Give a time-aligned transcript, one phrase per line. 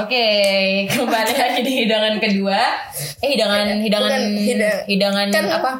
[0.00, 0.26] Oke,
[0.92, 2.60] kembali lagi di hidangan kedua.
[3.20, 5.72] Eh hidangan hidangan Bukan, hida- hidangan kan- apa?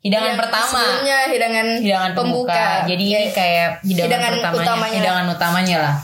[0.00, 0.78] Hidangan Yang pertama.
[0.78, 2.54] Sebelumnya hidangan, Hidangan pembuka.
[2.54, 2.86] pembuka.
[2.86, 4.96] Jadi ini Ya, kayak hidangan, hidangan pertamanya, utamanya.
[4.96, 5.96] hidangan utamanya lah.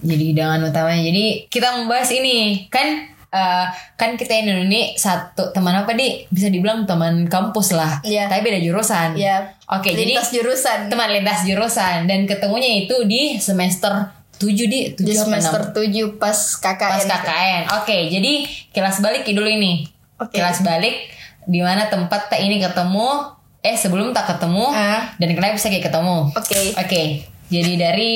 [0.00, 1.02] Jadi hidangan utamanya.
[1.02, 2.36] Jadi kita membahas ini
[2.68, 2.86] kan
[3.28, 3.66] eh,
[3.96, 7.98] kan kita ini ini satu teman apa di bisa dibilang teman kampus lah.
[8.00, 8.30] Iya.
[8.30, 9.18] Tapi beda jurusan.
[9.18, 9.58] Ya.
[9.66, 10.86] Oke, jadi lintas jurusan.
[10.86, 15.60] teman lintas jurusan dan ketemunya itu di semester 7 di 7 di apa semester?
[15.70, 16.90] 7 pas KKN.
[16.90, 17.62] pas KKN.
[17.78, 18.32] Oke, jadi
[18.74, 19.86] kilas balik dulu ini.
[20.18, 20.34] Oke.
[20.36, 21.14] Kilas balik
[21.46, 25.14] di mana tempat tak ini ketemu eh sebelum tak ketemu Ah.
[25.16, 26.34] dan kenapa bisa kayak ketemu.
[26.34, 26.60] Oke.
[26.74, 27.02] Oke.
[27.46, 28.12] Jadi dari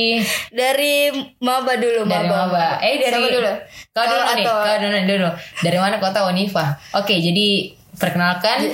[0.48, 2.48] Dari maba dulu, dari maba.
[2.48, 2.66] Maba.
[2.80, 3.52] Eh dari Siapa dulu?
[3.92, 5.28] Kau dulu Kau nih, kau dulu dulu.
[5.60, 6.66] Dari mana tahu Unifa?
[6.96, 8.72] Oke, jadi perkenalkan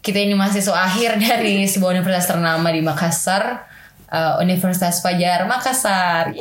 [0.00, 3.66] kita ini mahasiswa akhir dari sebuah universitas ternama di Makassar,
[4.08, 6.30] eh, Universitas Fajar Makassar.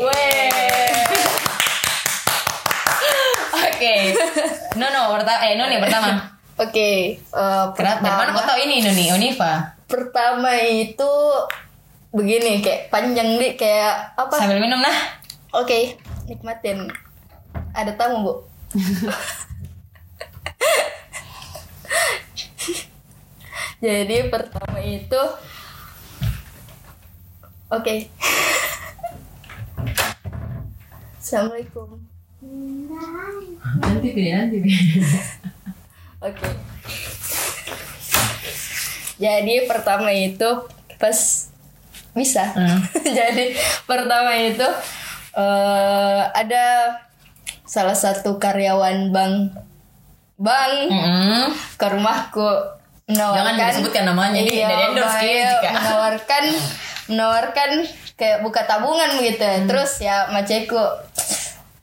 [3.56, 3.96] Oke.
[4.76, 6.10] No no pertama eh no nih pertama.
[6.56, 7.20] Oke.
[7.20, 8.00] eh, Kenapa?
[8.02, 9.76] Dari mana kau tahu ini Noni Unifa?
[9.86, 11.12] pertama itu
[12.10, 14.34] begini kayak panjang nih kayak apa?
[14.34, 14.98] Sambil minum nah.
[15.54, 16.90] Oke, nikmatin.
[17.72, 18.34] Ada tamu, Bu.
[23.86, 25.22] Jadi pertama itu
[27.74, 28.14] Oke.
[31.18, 31.98] Assalamualaikum.
[33.82, 34.58] Nanti pilih nanti.
[36.22, 36.46] Oke.
[39.18, 40.50] Jadi pertama itu
[41.02, 41.18] pas
[42.14, 42.54] bisa.
[42.54, 42.86] Hmm.
[43.18, 43.58] Jadi
[43.90, 44.68] pertama itu
[45.36, 46.66] eh ada
[47.66, 49.58] salah satu karyawan bank
[50.38, 51.50] bank Mm-mm.
[51.82, 52.46] ke rumahku
[53.10, 55.34] menawarkan Jangan disebutkan namanya, ini iya, dari endorse
[55.66, 56.44] menawarkan
[57.08, 59.66] menawarkan kayak buka tabungan begitu Hmm.
[59.66, 60.80] terus ya maceku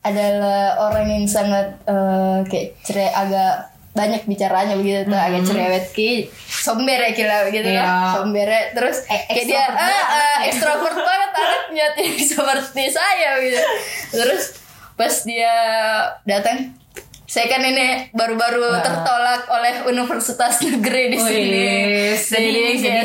[0.00, 3.54] adalah orang yang sangat eh, kayak cerai agak
[3.92, 7.76] banyak bicaranya begitu tuh agak cerewet ki sombere kira begitu Hmm.
[7.76, 7.84] Iya.
[7.84, 10.48] lah sombere terus Eh, kayak dia ah, ah, anaknya.
[10.48, 11.86] ekstrovert banget anaknya
[12.18, 13.60] seperti saya gitu
[14.10, 14.44] terus
[14.92, 15.54] pas dia
[16.24, 16.72] datang
[17.32, 18.84] saya kan ini baru-baru Ah.
[18.84, 21.68] tertolak oleh universitas negeri di Wih, sini.
[22.12, 22.50] Jadi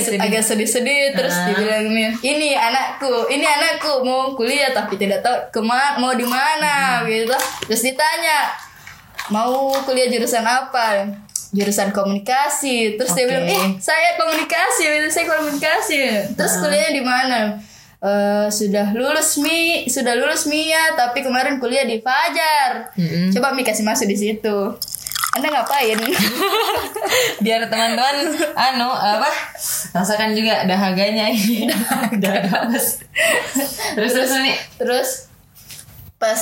[0.04, 1.48] sedih, agak sedih-sedih terus Ah.
[1.48, 1.88] dibilang
[2.20, 7.32] ini anakku ini anakku mau kuliah tapi tidak tahu ke mana mau di mana gitu.
[7.72, 8.52] Terus ditanya
[9.30, 11.08] mau kuliah jurusan apa?
[11.56, 13.00] Jurusan komunikasi.
[13.00, 13.32] Terus dia Oke.
[13.32, 16.00] bilang eh saya komunikasi saya komunikasi.
[16.36, 17.40] Terus kuliahnya di mana
[17.98, 23.34] Eh, sudah lulus mi sudah lulus Mia tapi kemarin kuliah di Fajar Mm-mm.
[23.34, 24.58] coba mi kasih masuk di situ
[25.34, 25.98] anda ngapain
[27.44, 28.18] Biar teman-teman
[28.54, 29.26] anu apa
[29.92, 31.66] rasakan juga dahaganya ini.
[32.22, 33.02] Dahaga mas.
[33.94, 34.58] Terus terus nih.
[34.78, 35.10] terus
[36.16, 36.42] pas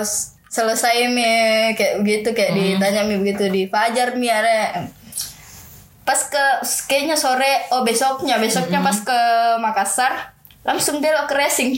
[0.00, 1.26] s- selesai mi
[1.72, 4.90] kayak begitu kayak ditanya mi begitu di Fajar mi ada
[6.02, 6.44] pas ke
[6.86, 9.18] kayaknya sore oh besoknya besoknya pas ke
[9.58, 10.34] Makassar
[10.68, 11.70] langsung belok ke racing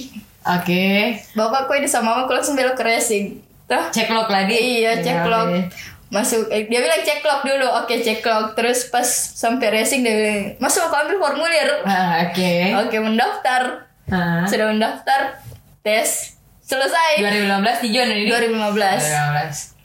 [0.42, 1.14] Oke.
[1.32, 3.86] bapakku ini sama mamaku langsung belok ke racing Tuh.
[3.88, 4.50] Cek log lagi.
[4.50, 5.70] iya Ya, cek log oke.
[6.10, 10.10] masuk eh, dia bilang cek log dulu oke cek log terus pas sampai racing dia
[10.10, 12.74] bilang masuk aku ambil formulir Ah, Oke.
[12.76, 14.42] oke mendaftar Ah.
[14.42, 15.38] sudah mendaftar
[15.80, 17.46] tes selesai 2015
[17.80, 18.26] di Juni ini.
[18.26, 19.78] 2015 2015.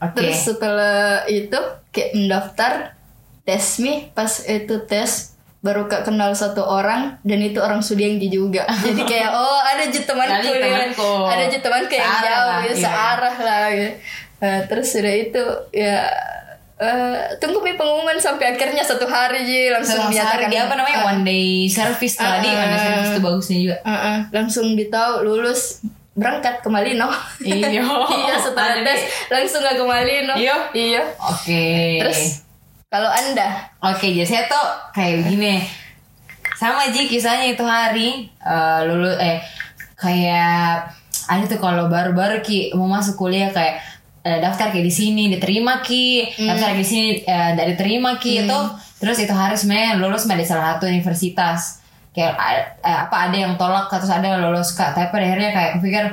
[0.00, 0.14] Oke.
[0.14, 1.58] terus setelah itu
[1.90, 2.72] kayak mendaftar
[3.42, 5.33] tes mi pas itu tes
[5.64, 10.00] baru kak kenal satu orang dan itu orang Sudiangji juga jadi kayak oh ada je
[10.00, 10.60] temanku Kali nih.
[10.62, 11.10] temanku.
[11.24, 12.84] ada je temanku yang Searah jauh lah, gitu, iya.
[12.84, 13.90] searah lah gitu.
[14.36, 15.42] Nah, terus sudah itu
[15.72, 16.04] ya
[16.76, 21.08] eh, tunggu mi pengumuman sampai akhirnya satu hari ji langsung dinyatakan dia apa namanya Ah,
[21.08, 23.76] one day service tadi Ah, one day service itu bagusnya juga.
[23.82, 24.18] ah, ah.
[24.30, 25.80] langsung ditahu lulus
[26.12, 27.08] berangkat ke Malino
[27.40, 27.82] Iya.
[28.20, 29.00] iya setelah tes nih.
[29.32, 30.56] langsung gak ke Malino Iya?
[30.72, 31.64] iya Oke.
[32.04, 32.43] Terus
[32.94, 33.74] kalau anda?
[33.82, 35.66] Oke, jadi saya tuh kayak begini.
[36.54, 39.42] Sama Ji kisahnya itu hari eh lulu eh
[39.98, 40.94] kayak
[41.26, 43.82] ada tuh kalau baru-baru Ki mau masuk kuliah kayak
[44.22, 48.58] eh, daftar kayak di sini diterima Ki, daftar di sini eh, tidak diterima Ki itu.
[49.02, 51.82] Terus itu hari sebenarnya lulus di salah satu universitas.
[52.14, 52.38] Kayak
[52.78, 55.78] eh, apa ada yang tolak terus ada yang lulus Kak, tapi pada akhirnya kayak aku
[55.82, 56.04] pikir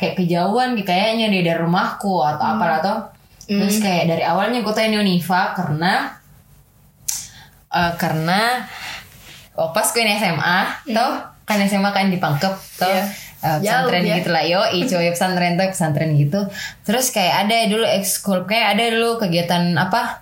[0.00, 2.96] kayak kejauhan kayaknya di dari rumahku atau apa atau
[3.44, 6.21] terus kayak dari awalnya gue tanya Unifa karena
[7.72, 8.68] Eh, karena
[9.56, 10.58] oh, pas gue ini SMA
[10.92, 11.12] tuh
[11.48, 13.04] kan SMA kan di Pangkep tuh Iya.
[13.40, 14.16] eh, pesantren Jauh, ya.
[14.20, 16.40] gitu lah yo ijo pesantren tuh pesantren gitu
[16.84, 20.20] terus kayak ada dulu ekskul kayak ada dulu kegiatan apa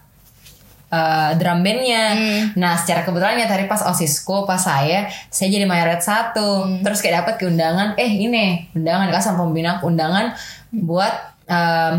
[0.94, 2.05] eh, drum bandnya.
[2.14, 2.43] Hmm.
[2.55, 6.67] Nah secara kebetulannya tadi pas osisku pas saya saya jadi mayoret satu.
[6.67, 6.82] Hmm.
[6.87, 7.94] Terus kayak dapat keundangan.
[7.99, 10.35] Eh ini undangan dikasih sama pembina undangan
[10.70, 11.14] buat
[11.46, 11.94] em,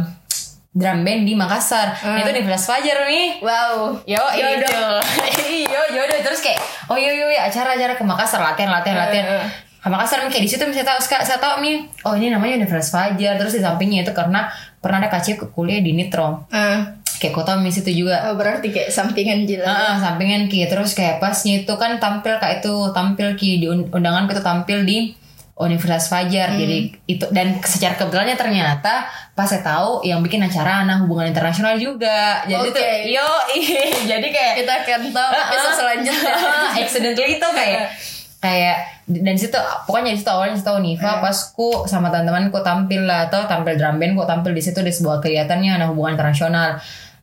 [0.71, 1.91] drum band di Makassar.
[1.99, 3.43] Nah, itu di Flash Fajar nih.
[3.43, 3.99] Wow.
[4.07, 4.71] Yo, itu.
[5.67, 9.25] Iyo, jodoh terus kayak oh iya iya, acara-acara ke Makassar latihan latihan latihan.
[9.27, 9.45] Eh, eh.
[9.83, 11.91] Ke Makassar kayak di situ saya tahu saya, tahu nih.
[12.07, 13.35] Oh ini namanya Universitas Fajar.
[13.35, 14.47] Terus di sampingnya itu karena
[14.79, 16.47] pernah ada kacip ke kuliah di Nitro.
[16.55, 16.79] Eh,
[17.21, 18.31] Kayak kota mis itu juga.
[18.31, 19.45] oh, berarti kayak sampingan.
[19.61, 23.69] Ah, ah, sampingan ki terus kayak pasnya itu kan tampil kayak itu tampil ki di
[23.69, 25.13] un- undangan kita tampil di
[25.61, 31.05] Universitas Fajar jadi itu dan secara kebetulannya ternyata pas saya tahu yang bikin acara anak
[31.05, 32.43] hubungan internasional juga.
[32.49, 32.75] Jadi Oke.
[32.75, 33.27] tuh yo
[34.11, 36.35] jadi kayak Kita akan tahu episode selanjutnya.
[36.83, 37.81] accidentally itu kayak
[38.41, 38.77] kayak
[39.07, 43.45] dan situ pokoknya di situ awalnya situ Unifa pas ku sama teman-temanku tampil lah atau
[43.45, 46.81] tampil drum band ku tampil di situ di sebuah kegiatannya anak hubungan internasional.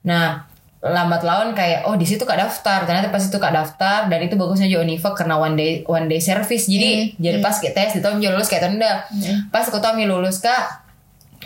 [0.09, 0.48] Nah
[0.79, 2.87] lambat laun kayak oh di situ kak daftar.
[2.87, 6.23] Ternyata pas itu kak daftar dan itu bagusnya juga Unifa karena one day one day
[6.23, 6.71] service.
[6.71, 9.03] Jadi jadi pas kita tes itu lulus kayak tenda
[9.51, 10.87] pas aku tahu mi lulus kak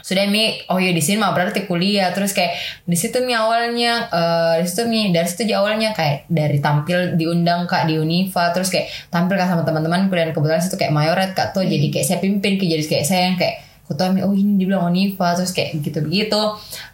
[0.02, 2.12] sudah mi oh iya di sini mah berarti kuliah.
[2.12, 2.52] Terus kayak
[2.84, 7.64] di situ mi awalnya eh di situ mi dari situ awalnya kayak dari tampil diundang
[7.64, 11.56] kak di Unifa terus kayak tampil kak sama teman-teman dan kebetulan situ kayak mayoret kak
[11.56, 11.64] tuh.
[11.64, 14.60] Jadi kayak saya pimpin ke jadi kayak saya yang kayak aku tahu mi oh ini
[14.60, 16.40] dibilang Unifa terus kayak gitu begitu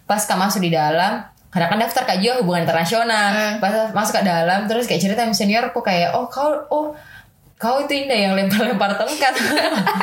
[0.06, 1.26] pas kak masuk di dalam
[1.58, 2.22] karena kan daftar kak.
[2.22, 3.58] Juga hubungan internasional.
[3.58, 6.94] Pas masuk ke dalam terus kayak cerita sama seniorku kayak oh kau oh
[7.58, 9.34] kau itu indah yang lempar-lempar tongkat.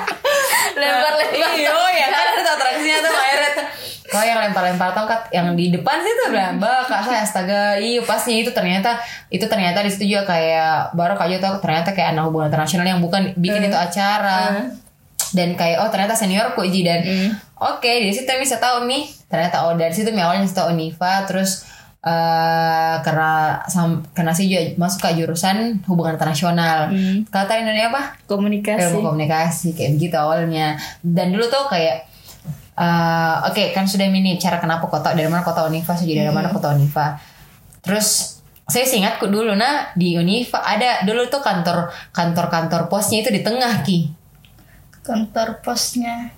[0.79, 2.25] Lempar-lempar iya ya kan?
[2.27, 3.55] ada tuh atraksinya tuh Mayret
[4.05, 6.99] kau yang lempar-lempar tongkat yang di depan sih tuh bilang mbak kak.
[7.07, 8.99] Saya astaga iya pasnya itu ternyata
[9.31, 12.83] itu ternyata di situ juga kayak baru kak Jo tahu ternyata kayak anak hubungan internasional
[12.83, 14.67] yang bukan bikin itu acara
[15.35, 16.87] dan kayak oh ternyata seniorku Ji.
[16.87, 17.03] Dan
[17.59, 19.03] oke di situ bisa tahu nih.
[19.27, 21.67] Ternyata oh dari situ mi awalnya tahu Unifa terus
[22.05, 26.93] eh karena sam, karena sih juga masuk ke jurusan hubungan internasional.
[27.27, 28.15] Kata Indonesia apa?
[28.29, 28.93] Komunikasi.
[28.93, 30.79] ilmu komunikasi kayak begitu awalnya.
[31.01, 32.07] Dan dulu tuh kayak
[32.77, 36.13] eh, oke kan sudah mini cara kenapa kota dari mana kota Unifa sih?
[36.13, 37.35] Dari mana kota Unifa
[37.85, 43.21] terus saya sih ingatku dulu nah di Unifa ada dulu tuh kantor kantor kantor posnya
[43.21, 44.09] itu di tengah ki
[45.05, 46.33] Kantor posnya.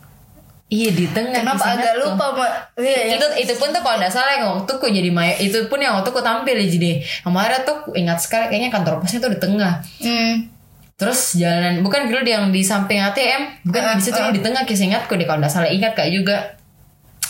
[0.68, 2.52] iya di tengah Kenapa agak lupa Mbak?
[2.76, 3.16] Iya, ya.
[3.16, 5.96] itu itu pun tuh kalau nggak salah yang waktu ku jadi maya itu pun yang
[5.96, 6.92] waktu ku tampil ya jadi
[7.24, 10.52] kemarin tuh ingat sekali kayaknya kantor posnya tuh di tengah Hmm.
[10.98, 14.34] Terus jalanan bukan dulu yang di samping ATM, bukan Ah, di situ ah.
[14.34, 16.58] di tengah kisah ingatku deh kalau nggak salah ingat kak juga.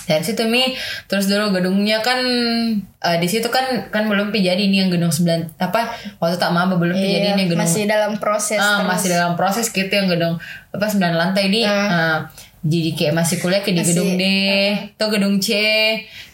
[0.08, 0.64] Dari situ mi,
[1.06, 2.24] terus dulu gedungnya kan
[2.98, 6.56] eh, di situ kan kan belum pi jadi ini yang gedung 9 apa waktu tak
[6.56, 8.56] mama belum pi Iya, jadi ini gedung masih dalam proses.
[8.56, 8.88] Ah, terus.
[8.88, 10.40] masih dalam proses gitu yang gedung
[10.72, 12.24] apa 9 lantai di ah,
[12.64, 14.24] jadi kayak masih kuliah ke di Masih, gedung D,
[14.96, 15.48] tuh gedung C,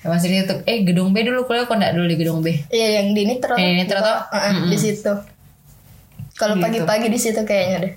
[0.02, 0.56] masih di situ.
[0.64, 2.54] Eh gedung B dulu kuliah kok enggak dulu di gedung B.
[2.70, 3.22] Iya yang di.
[3.26, 4.18] Eh, Nitro tuh?
[4.34, 5.14] Heeh, di situ.
[6.34, 6.64] Kalau Gitu.
[6.64, 7.94] pagi-pagi di situ kayaknya deh.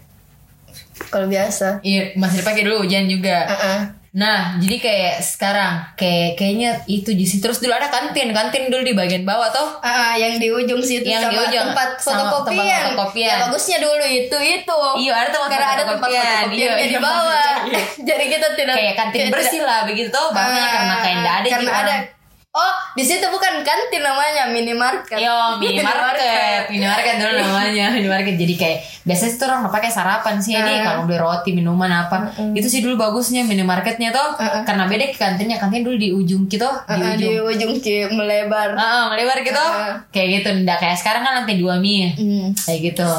[1.08, 1.80] Kalau biasa.
[1.80, 3.46] Iya masih dipakai dulu hujan juga.
[3.46, 3.80] Heeh.
[4.16, 8.80] Nah, jadi kayak sekarang kayak kayaknya itu di situ terus dulu ada kantin, kantin dulu
[8.80, 9.76] di bagian bawah tuh.
[9.84, 12.64] Ah, yang di ujung situ Yang sama di ujung, tempat fotokopian.
[12.64, 13.28] tempat fotokopian.
[13.28, 14.80] Ya, bagusnya dulu itu itu.
[15.04, 16.44] Iya, ada tempat Karena ada tempat fotokopian.
[16.56, 17.00] Iya, di iya.
[17.04, 17.54] bawah.
[18.08, 21.60] Jadi kita tidak Kayak kantin bersih lah begitu tuh, Ah, karena kayak enggak ada Karena
[21.60, 22.15] juga ada.
[22.56, 25.20] Oh, di situ bukan kantin namanya, minimarket.
[25.20, 25.28] Yo,
[25.60, 28.40] minimarket, minimarket dulu namanya, minimarket.
[28.40, 30.96] Jadi kayak biasanya itu orang pakai sarapan sih ini Ah.
[30.96, 32.32] kalau beli roti, minuman apa.
[32.56, 36.64] Itu sih dulu bagusnya minimarketnya tuh, karena beda ke kantinnya, kantin dulu di ujung gitu,
[36.88, 37.20] di ujung.
[37.20, 38.72] di ujung ki melebar.
[38.72, 39.64] Ah, melebar gitu.
[40.08, 42.16] Kayak gitu, enggak kayak sekarang kan lantai dua mie.
[42.16, 42.56] Hmm.
[42.56, 43.10] kayak gitu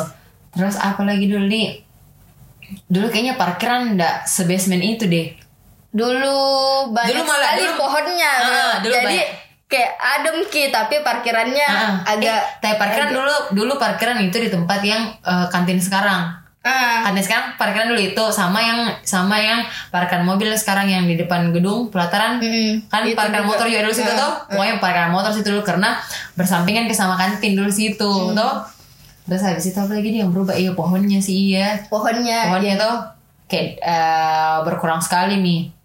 [0.50, 1.86] terus apa lagi dulu nih
[2.90, 5.28] dulu kayaknya parkiran ndak sebasement itu deh
[5.98, 6.38] Dulu
[6.92, 8.32] banyak Dulu malah- sekali dulu- pohonnya.
[8.38, 9.28] Ah, dulu Jadi banyak.
[9.68, 12.00] kayak adem ki tapi parkirannya ah.
[12.06, 16.24] agak eh, tapi parkiran dulu dulu parkiran itu di tempat yang eh, kantin sekarang
[16.64, 21.16] ah kantin sekarang parkiran dulu itu sama yang sama yang parkiran mobil sekarang yang di
[21.16, 22.88] depan gedung pelataran Mm-mm.
[22.88, 23.50] kan parkiran juga.
[23.50, 25.90] motor juga dulu situ Ah, tuh pokoknya parkiran motor situ dulu karena
[26.34, 28.32] bersampingan ke sama kantin dulu situ Hmm.
[28.34, 28.54] tuh
[29.26, 32.48] terus habis itu apa lagi nih yang berubah iya pohonnya sih iya pohonnya.
[32.48, 32.80] pohonnya iya.
[32.80, 32.96] tuh
[33.46, 35.76] kayak eh, berkurang sekali nih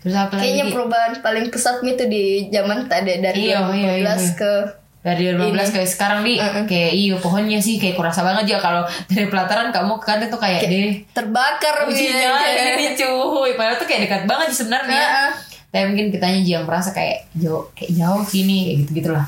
[0.00, 0.42] terus apa lagi?
[0.48, 4.32] Kayaknya perubahan paling pesat itu di zaman tadi dari Iya, iya, 2015 iya.
[4.36, 4.52] ke
[5.00, 9.26] dari 2015 ke sekarang di kayak iya pohonnya sih kayak kurasa banget juga kalau dari
[9.32, 10.92] pelataran kamu ke kantin tuh kayak deh.
[11.16, 12.76] terbakar ujinya iya.
[12.76, 13.56] ini cuy.
[13.56, 15.04] Padahal tuh kayak dekat banget sih sebenarnya.
[15.04, 15.30] Heeh.
[15.70, 19.22] tapi mungkin kitanya juga merasa kayak jauh kayak jauh sini kayak gitu gitulah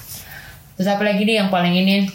[0.75, 2.11] terus apa lagi nih yang paling ini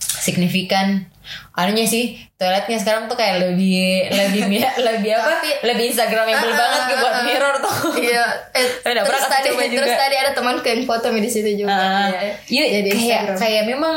[0.00, 1.04] signifikan
[1.52, 2.04] anunya sih
[2.36, 4.42] toiletnya sekarang tuh kayak lebih lebih
[4.86, 5.32] lebih apa
[5.64, 7.24] lebih instagramable Ah, banget ke buat ah, ah.
[7.24, 8.66] mirror tuh Iya, eh,
[9.08, 9.66] terus tadi juga.
[9.72, 11.72] terus tadi ada teman yang foto di situ juga.
[11.72, 13.36] Ah, Iya, iya Jadi kayak Instagram.
[13.40, 13.96] kayak memang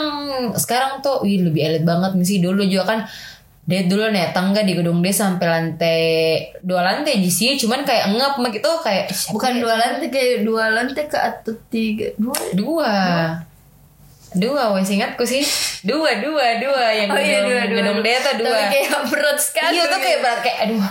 [0.56, 3.00] sekarang tuh wih, lebih elit banget sih dulu juga kan
[3.70, 6.02] dia dulu naik tangga di gedung dia sampai lantai
[6.66, 11.06] dua lantai di sih cuman kayak ngap gitu kayak bukan dua lantai kayak dua lantai
[11.06, 12.94] ke atau tiga dua dua dua
[14.72, 15.42] wes ingatku sih
[15.82, 17.78] dua dua dua yang Oh iya dua dua.
[17.82, 19.74] gedung dia tuh dua Tapi kayak berat sekali.
[19.74, 20.84] iya tuh kayak berat kayak aduh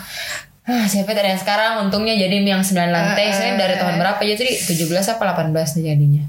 [0.68, 3.56] Ah, siapa ada yang sekarang untungnya jadi yang 9 lantai Ah, saya ah.
[3.56, 5.48] dari tahun berapa ya tadi 17 apa 18
[5.80, 6.24] nih jadinya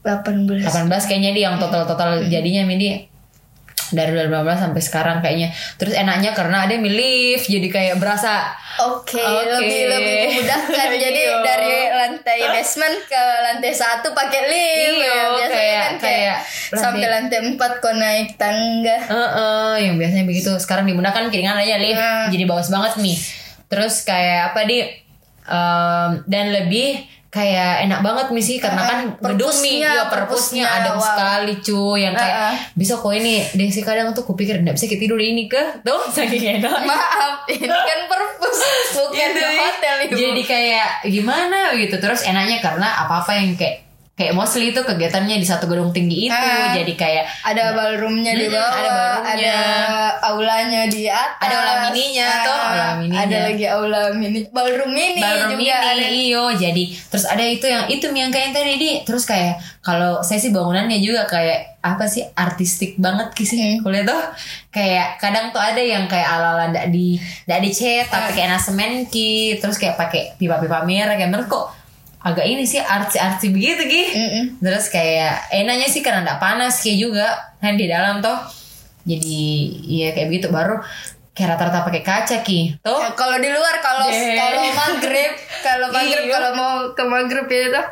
[0.00, 0.64] delapan belas.
[0.68, 3.04] 18 kayaknya dia yang total-total jadinya Mindi
[3.90, 9.22] dari 2015 sampai sekarang kayaknya terus enaknya karena ada yang lift jadi kayak berasa Oke,
[9.22, 9.54] Oke.
[9.54, 10.88] lebih lebih memudahkan.
[11.06, 11.38] Jadi Iya.
[11.40, 14.98] dari lantai basement ke lantai satu pakai lift.
[14.98, 15.14] Ya.
[15.30, 16.38] Biasanya kayak- kan kayak, kayak
[16.74, 18.98] sampai lantai empat kau naik tangga.
[18.98, 22.26] Eh, eh, yang biasanya begitu sekarang dimudahkan keringan aja lift Hmm.
[22.28, 23.18] jadi bagus banget nih
[23.64, 24.78] terus kayak apa di
[25.44, 30.64] em, dan lebih kayak enak banget nih sih karena kan gedung nih perpusnya, ya perpusnya
[30.64, 31.02] perpusnya, adem wow.
[31.02, 32.56] sekali cuy yang kayak Uh-uh.
[32.78, 36.62] bisa kok ini Desi kadang tuh kupikir nggak bisa kita tidur ini ke tuh saking
[36.62, 38.58] enak Maaf, ini kan perpus
[38.94, 40.14] bukan di hotel ibu.
[40.14, 41.96] Jadi kayak gimana gitu.
[41.98, 43.83] Terus enaknya karena apa-apa yang kayak
[44.14, 46.32] kayak mostly itu kegiatannya di satu gedung tinggi itu.
[46.32, 46.70] Ah.
[46.70, 49.34] jadi kayak ada ballroomnya di bawah, ada ballroomnya.
[49.34, 49.54] ada
[50.24, 53.20] aulanya di atas, Ada aula mininya tuh, aula mininya.
[53.20, 55.98] Ada lagi aula mini, ballroom mini ballroom juga ada.
[55.98, 59.58] ini iyo jadi terus ada itu yang itu yang kayak yang tadi di terus kayak
[59.82, 63.82] kalau saya sih bangunannya juga kayak apa sih artistik banget sih Hmm.
[63.82, 64.22] kuliah tuh
[64.70, 68.36] kayak kadang tuh ada yang kayak ala ala ndak di ndak dicat tapi Hmm.
[68.38, 71.66] kayak nasemen ki terus kayak pakai pipa pipa merah kayak menurut kok
[72.24, 74.44] agak ini sih artsy artsy begitu ki Mm-mm.
[74.58, 77.28] terus kayak enaknya sih karena ndak panas kayak juga.
[77.58, 78.32] Kan di dalam tuh
[79.02, 79.40] jadi
[79.84, 80.48] iya kayak begitu.
[80.48, 80.80] Baru
[81.30, 82.80] kayak rata-rata pakai kaca ki.
[82.80, 84.34] Tuh Ya, kalau di luar kalau Deh.
[84.34, 86.32] kalau maghrib kalau maghrib Iya.
[86.32, 87.82] kalau mau ke maghrib itu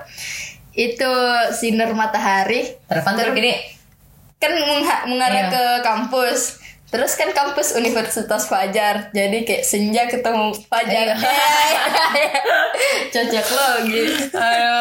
[0.72, 1.12] itu
[1.52, 2.72] sinar matahari.
[2.82, 3.52] Terpantul gini.
[4.34, 5.52] kan mengha- mengarah Iya.
[5.52, 6.58] ke kampus
[6.92, 11.16] terus kan kampus Universitas Fajar jadi kayak senja ketemu Fajar
[13.12, 14.80] cocok logi Ayo.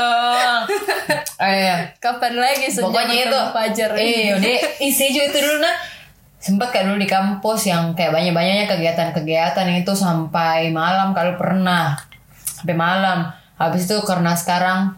[1.37, 1.75] Ayo.
[1.97, 3.27] kapan lagi senja Pokoknya itu.
[3.27, 4.59] ketemu Fajar Iya, deh.
[4.79, 5.75] Isi juga itu dulu nah.
[6.35, 11.93] Sempat kayak dulu di kampus yang kayak banyak-banyaknya kegiatan-kegiatan itu sampai malam kalau pernah.
[12.35, 13.29] Sampai malam.
[13.55, 14.97] Habis itu karena sekarang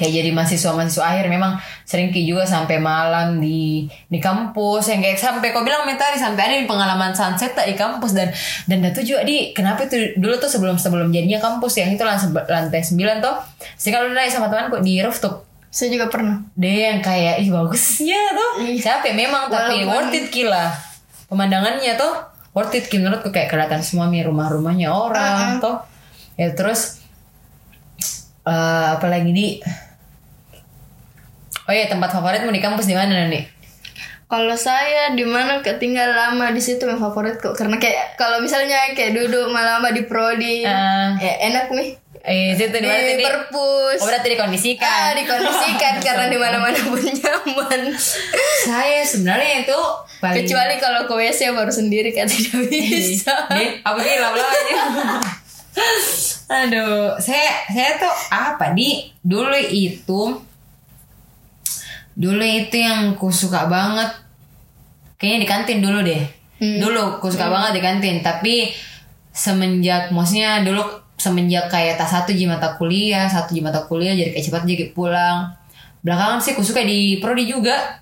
[0.00, 1.28] kayak jadi mahasiswa-mahasiswa akhir.
[1.28, 6.16] Memang sering ki juga sampai malam di di kampus yang kayak sampai kau bilang mentari
[6.16, 8.16] sampai ada di pengalaman sunset tak di kampus.
[8.16, 8.32] Dan
[8.64, 11.76] dan itu juga di kenapa itu dulu tuh sebelum sebelum jadinya kampus?
[11.76, 12.04] Yang itu
[12.48, 13.36] lantai, 9 tuh
[13.76, 15.44] sih kalau naik sama temanku di rooftop.
[15.68, 16.40] Saya juga pernah.
[16.56, 20.72] Deh yang kayak ih bagusnya tuh capek memang tapi Walaupun- worth it gila
[21.28, 22.10] pemandangannya tuh
[22.50, 23.28] worth it menurutku.
[23.28, 25.78] Kayak kelihatan semua nih rumah-rumahnya orang tuh
[26.34, 26.98] ya terus
[28.40, 29.46] eh apa lagi di
[31.70, 33.46] oh iya tempat favoritmu di kampus di mana nih
[34.30, 37.50] Kalau saya di mana ketinggal lama di situ yang favorit kok.
[37.58, 41.18] Karena kayak kalau misalnya kayak duduk lama di prodi Ah.
[41.18, 41.98] ya enak nih.
[42.22, 43.98] Eh situ di di perpus.
[43.98, 47.90] Oh berarti ah dikondisikan dikondisikan karena di mana mana pun nyaman.
[48.62, 49.78] Saya sebenarnya itu
[50.22, 53.34] paling kecuali kalau ke WC baru sendiri kan tidak bisa.
[53.50, 54.14] Nih, apa sih.
[56.50, 59.10] Aduh, saya saya tuh apa di?
[59.26, 60.49] Dulu itu
[62.20, 64.12] dulu itu yang ku suka banget
[65.16, 66.24] kayaknya di kantin dulu deh.
[66.60, 68.68] Dulu ku suka banget di kantin, tapi
[69.32, 70.84] semenjak maksudnya dulu
[71.16, 74.92] semenjak kayak tak satu ji mata kuliah, satu ji mata kuliah jadi kayak cepat jadi
[74.92, 75.48] pulang.
[76.04, 78.00] Belakangan sih ku suka di prodi juga.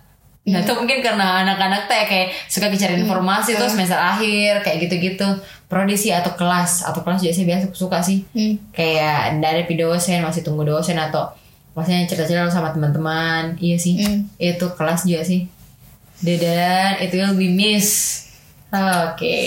[0.48, 5.26] Nggak tahu mungkin karena anak-anak teh kayak suka cari informasi terus semester akhir kayak gitu-gitu.
[5.70, 8.26] Prodi sih atau kelas atau kelas juga sih biasa suka sih.
[8.34, 8.58] Hmm.
[8.74, 11.30] Kayak dari dosen masih tunggu dosen atau
[11.78, 13.54] maksudnya cerita-cerita sama teman-teman.
[13.62, 14.02] Iya sih.
[14.02, 14.26] Hmm.
[14.34, 15.46] Itu kelas juga sih.
[16.18, 18.26] Dan itu will be miss.
[18.74, 19.38] Oke.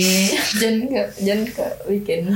[0.60, 2.32] jangan ke jangan ke weekend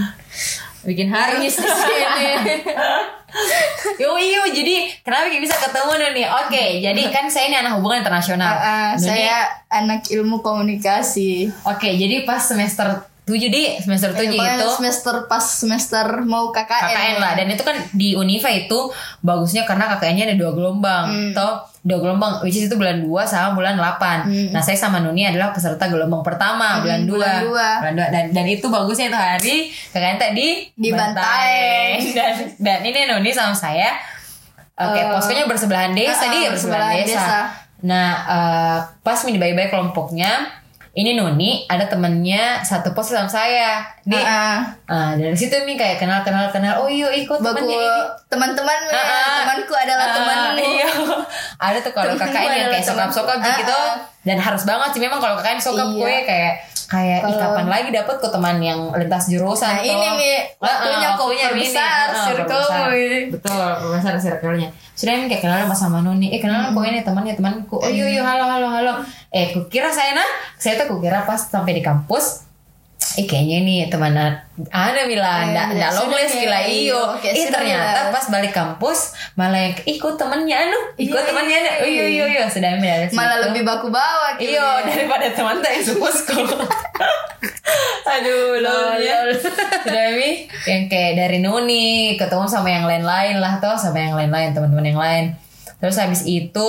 [0.80, 2.24] Bikin hari nangis di sini
[4.00, 6.26] Yo yo jadi kenapa kita bisa ketemu nih?
[6.46, 8.48] Oke, jadi kan saya ini anak hubungan internasional.
[8.58, 9.36] Ah, Jadi- saya
[9.70, 15.44] anak ilmu komunikasi Oke, jadi pas semester 7 di semester 7 Pokoknya itu semester pas
[15.44, 18.90] semester mau KKN, KKN lah dan itu kan di Univa itu
[19.22, 21.04] bagusnya karena KKN-nya ada dua gelombang.
[21.08, 21.32] Hmm.
[21.36, 24.52] Toh dua gelombang which is itu bulan 2 sama bulan 8.
[24.52, 27.08] Nah, saya sama Nuni adalah peserta gelombang pertama bulan 2.
[27.08, 27.68] Hmm, bulan dua.
[27.80, 29.56] Bulan 2 dan dan itu bagusnya itu hari
[29.92, 31.96] KKN tadi Di Bantaeng.
[32.18, 33.96] dan dan ini Nuni sama saya
[34.80, 37.20] Oke, Eh, poskonya bersebelahan desa ah, dia ah, bersebelahan bersebelahan desa.
[37.20, 37.40] desa.
[37.84, 40.32] Nah, eh, pas mini bye-bye kelompoknya,
[40.92, 43.78] ini Nuni ada temennya satu pos sama saya.
[44.02, 46.78] Di, Ah, ah, dari situ Mi kayak kenal kenal kenal.
[46.78, 48.02] Oh iya ikut Bagus temennya ini.
[48.26, 49.34] teman-teman Ah, ah.
[49.40, 50.58] temanku adalah Ah, temanmu.
[50.60, 50.90] Iya.
[51.56, 53.60] Ada tuh kalau Temenku kakak ini yang kayak sokap-sokap temanku.
[53.60, 53.70] gitu.
[53.72, 53.94] Ah, ah.
[54.20, 55.96] Dan harus banget sih memang kalau kakak ini sokap Iya.
[55.96, 56.54] gue kayak
[56.90, 61.30] kayak Kalau- kapan lagi dapet kok teman yang lintas jurusan Nah, ini, Mi, waktunya kau
[61.30, 62.90] waktunya, perbesar.
[62.90, 63.18] ini.
[63.30, 64.68] Betul, perbesar circle-nya.
[64.98, 66.34] Sudah Mi kayak kenal sama Nuni.
[66.34, 67.78] Eh kenal kok ini temannya temanku.
[67.78, 68.92] Oh iya iya halo halo halo.
[69.30, 70.26] Eh kukira saya nah,
[70.58, 72.49] saya tuh kukira pas sampai di kampus
[73.18, 77.00] Eh kayaknya ini teman ada Mila, Eh, ndak ndak longles gila iyo.
[77.18, 81.70] Oke, Eh ternyata pas balik kampus malah yang ikut temannya anu, ikut Iya, temannya anu.
[81.80, 84.54] Oh iya iya iya sudah dari Malah lebih baku bawa gitu.
[84.54, 86.38] Iya daripada teman tuh yang supusku.
[88.04, 89.26] Aduh lol ya.
[89.32, 94.52] Sudah Mi yang kayak dari Nuni ketemu sama yang lain-lain lah tuh sama yang lain-lain
[94.54, 95.24] teman-teman yang lain.
[95.80, 96.68] Terus habis itu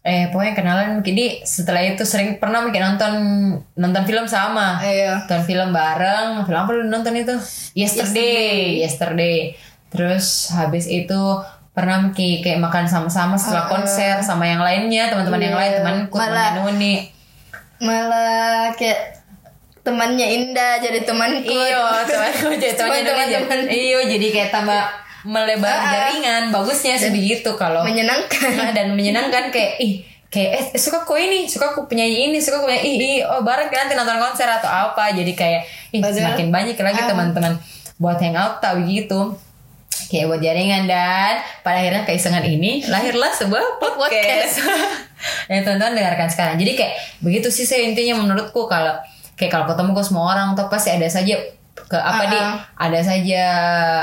[0.00, 0.88] eh pokoknya kenalan.
[1.00, 3.12] Jadi setelah itu sering pernah mungkin nonton
[3.74, 4.78] nonton film sama.
[4.78, 5.22] Iya.
[5.22, 6.42] nonton film bareng.
[6.42, 7.34] Film apa lu nonton itu?
[7.74, 8.80] Yesterday.
[8.80, 9.52] Yesterday.
[9.88, 11.18] Terus habis itu
[11.70, 15.60] pernah ki- kayak makan sama-sama setelah konser sama yang lainnya teman-teman yang Iya.
[15.60, 16.94] lain temanku Malah- temannya Nuni
[17.78, 19.00] Malah kayak
[19.80, 21.46] temannya Indah jadi temanku.
[21.46, 23.60] iyo temanku jadi temannya Teman-teman.
[23.70, 24.82] iyo jadi kayak tambah
[25.28, 25.90] melebar ah.
[25.92, 28.48] jaringan bagusnya sih begitu kalau menyenangkan.
[28.50, 32.36] Nah, dan menyenangkan kayak ih kayak eh eh, suka kok ini suka kok penyanyi ini
[32.36, 35.62] suka kok penyanyi ih, ih oh bareng kan nanti nonton konser atau apa jadi kayak
[35.90, 37.08] ih Padahal- semakin banyak lagi Ah.
[37.08, 37.52] teman-teman
[37.96, 39.36] buat hangout tak begitu
[40.06, 44.60] kayak buat jaringan dan pada akhirnya keisengan ini lahirlah sebuah podcast
[45.50, 49.00] yang teman-teman dengarkan sekarang jadi kayak begitu sih saya intinya menurutku kalau
[49.34, 51.36] kayak kalau ketemu ke semua orang tuh pasti ada saja
[51.78, 52.52] ke apa Ah, di ah.
[52.76, 53.42] ada saja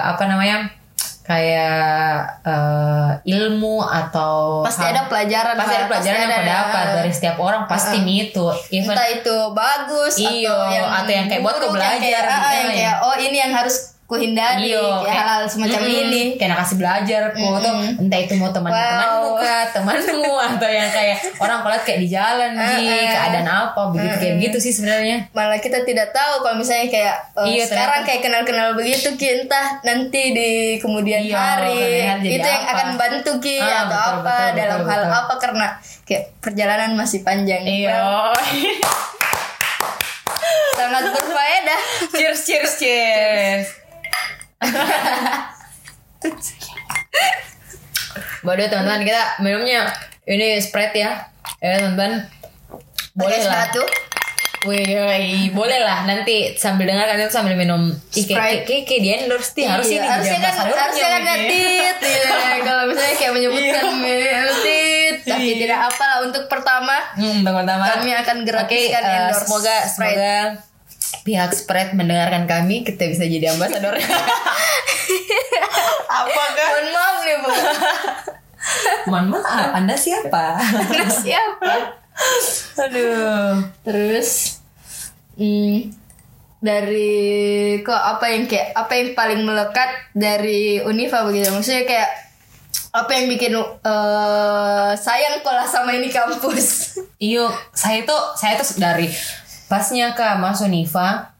[0.07, 0.73] apa namanya
[1.25, 5.57] kayak eh, ilmu atau Pasti hal- ada pelajaran.
[5.57, 5.89] pasti ada Pak.
[5.91, 10.69] pelajaran yang ada- dapat dari setiap orang pasti itu even Entah itu bagus Iyo, atau
[10.69, 12.73] yang atau yang kayak buat buruk, yang belajar kayak, gitu yang ya.
[12.77, 16.23] kayak oh ini yang harus kuhindari Iyo, kayak hal-hal semacam mm-mm, ini.
[16.37, 19.41] kayak kasih belajar kok tuh entah itu mau teman temanmu Wow.
[19.41, 24.35] kah temanmu atau yang kayak orang kalau kayak di jalan di keadaan apa begitu kayak
[24.39, 28.07] gitu sih sebenarnya Malah kita tidak tahu kalau misalnya kayak eh, Iya, sekarang ternyata.
[28.07, 31.81] kayak kenal-kenal begitu Ki entah nanti di kemudian Iya, hari
[32.29, 32.73] itu yang apa.
[32.77, 35.17] akan bantu Ki Ah, atau betul, apa betul, dalam betul, hal betul.
[35.17, 35.67] apa karena
[36.03, 37.65] kayak perjalanan masih panjang.
[37.65, 37.97] iya
[40.75, 41.81] Sangat berfaedah.
[42.11, 43.67] cheers cheers cheers
[48.41, 49.89] Bodoh teman-teman kita minumnya
[50.25, 51.11] ini Sprite ya
[51.59, 52.25] ya teman-teman
[53.15, 53.67] boleh lah.
[54.65, 58.65] Wih, boleh lah nanti sambil dengar kan sambil minum Sprite.
[58.65, 62.33] kayak kayak di endorse harusnya Iya, nih harusnya kan harusnya kan ada tit iya.
[62.65, 63.83] kalau misalnya kayak menyebutkan
[64.65, 65.57] tit tapi Iya.
[65.61, 67.87] tidak apa lah untuk pertama Hmm, teman-teman.
[67.93, 70.35] Kami akan gratiskan eh, endorse semoga semoga
[71.23, 73.95] pihak Sprite mendengarkan kami kita bisa jadi ambasador.
[76.15, 76.67] Apakah?
[76.75, 77.49] mohon maaf nih bu
[79.11, 80.57] Mohon maaf, Anda siapa?
[80.59, 81.73] Anda siapa
[82.79, 83.67] Aduh.
[83.83, 84.59] terus
[85.35, 85.91] hmm,
[86.63, 87.13] dari
[87.83, 92.09] kok apa yang kayak apa yang paling melekat dari Unifa begitu maksudnya kayak
[92.95, 99.07] apa yang bikin eh, sayang pola sama ini kampus Iyo, saya tuh saya tuh dari
[99.65, 101.33] pasnya ke masuk Niva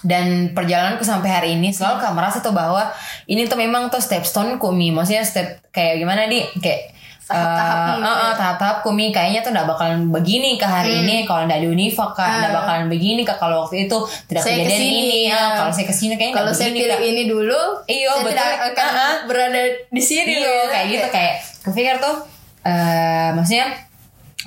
[0.00, 2.92] dan perjalananku sampai hari ini selalu kak merasa tuh bahwa
[3.24, 6.92] ini tuh memang tuh step stone ku mi maksudnya step kayak gimana di kayak
[7.24, 11.08] Tahap-tahapmu eh, eh, eh, tahap-tahap ku mi kayaknya tuh nggak bakalan begini ke hari Hmm.
[11.08, 12.56] ini kalau nggak di Univa kak nggak Ah.
[12.60, 13.96] bakalan begini kak kalau waktu itu
[14.28, 15.32] tidak Saya kejadian ke sini, ini ya.
[15.32, 17.00] ya kalau saya ke sini kayaknya kalau saya pilih Kak.
[17.02, 18.32] ini dulu Iya, saya betul.
[18.36, 19.14] tidak akan ah.
[19.24, 20.52] berada di sini Iya gitu.
[20.68, 22.16] kayak gitu kayak kepikir tuh
[22.60, 23.66] eh maksudnya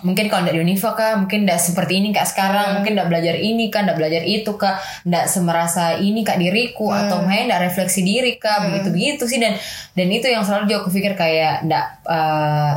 [0.06, 2.66] mungkin kalau dari Univa kak mungkin tidak seperti ini kak sekarang.
[2.70, 2.76] Hmm.
[2.82, 7.08] mungkin tidak belajar ini kak tidak belajar itu kak tidak semerasa ini kak diriku Hmm.
[7.08, 9.42] atau makanya tidak refleksi diri kak begitu begitu sih.
[9.42, 9.58] Dan
[9.98, 11.86] dan itu yang selalu juga aku pikir kayak tidak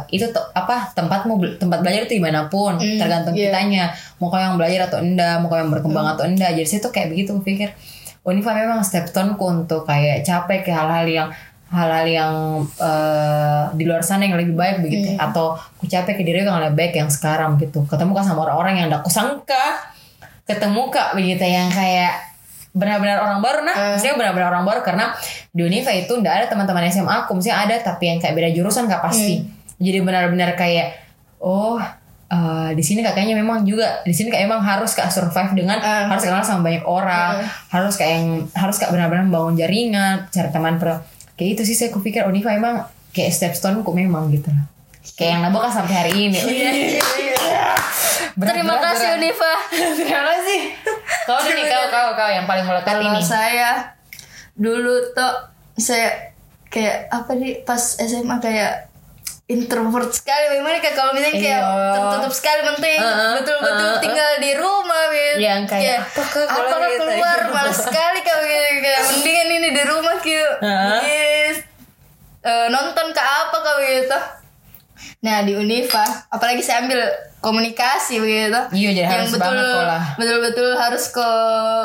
[0.09, 2.81] itu tuh apa tempatmu tempat belajar itu di mana pun.
[2.81, 3.53] Tergantung iya.
[3.53, 3.85] kitanya.
[4.17, 6.57] Mau kau yang belajar atau enggak mau kau yang berkembang atau enggak.
[6.57, 7.73] Jadi situ kayak begitu aku pikir.
[8.21, 11.29] Univa memang stepstoneku untuk kayak capek ke hal-hal yang
[11.71, 12.35] hal-hal yang
[12.77, 15.15] eh, di luar sana yang lebih baik begitu.
[15.17, 17.87] Atau ku capek ke diri yang lebih baik yang sekarang gitu.
[17.87, 19.65] Ketemu kan sama orang-orang yang tidak kusangka?
[20.45, 22.27] Ketemu kak begitu yang kayak
[22.71, 23.63] benar-benar orang baru?
[23.63, 25.15] Nah maksudnya benar-benar orang baru karena
[25.51, 27.39] di Univa itu ndak ada teman-teman SMA aku.
[27.39, 29.47] Maksudnya ada tapi yang kayak beda jurusan kak pasti.
[29.79, 30.99] Jadi benar-benar kayak
[31.39, 31.79] oh
[32.27, 36.11] eh, di sini kayaknya memang juga di sini kayak memang harus kak survive dengan Ah.
[36.11, 37.43] harus kenal sama banyak orang.
[37.71, 40.99] Harus kayak yang harus kak benar-benar membangun jaringan cari teman pro
[41.41, 44.69] kayak itu sih saya kupikir Univa emang kayak stepstone kok memang gitu lah.
[45.17, 46.37] Kayak yang nabok sampai hari ini.
[48.37, 49.19] Berat, Terima berat, kasih berat.
[49.19, 49.53] Unifa.
[49.97, 50.61] terima kasih
[51.27, 53.23] kau nih kau kau kau yang paling melekat Kalau ini.
[53.23, 53.71] saya
[54.53, 55.35] dulu tuh
[55.75, 56.35] saya
[56.69, 58.90] kayak apa nih pas SMA kayak
[59.51, 61.91] introvert sekali gimana kayak kalau misalnya kayak Iya.
[61.93, 64.01] tertutup sekali penting Heeh, betul-betul heeh.
[64.01, 65.37] tinggal di rumah gitu.
[65.41, 67.03] Yang kayak, apakah kalau apakah gitu?
[67.03, 70.99] keluar malas sekali kalau gitu kayak mendingan ini di rumah gitu Heeh.
[71.03, 71.57] Yes.
[72.41, 74.19] Eh, nonton ke apa kau gitu
[75.19, 77.01] nah di Unifa apalagi saya ambil
[77.39, 80.03] komunikasi begitu Iya, jadi harus betul banget kok lah.
[80.15, 81.29] betul-betul harus ke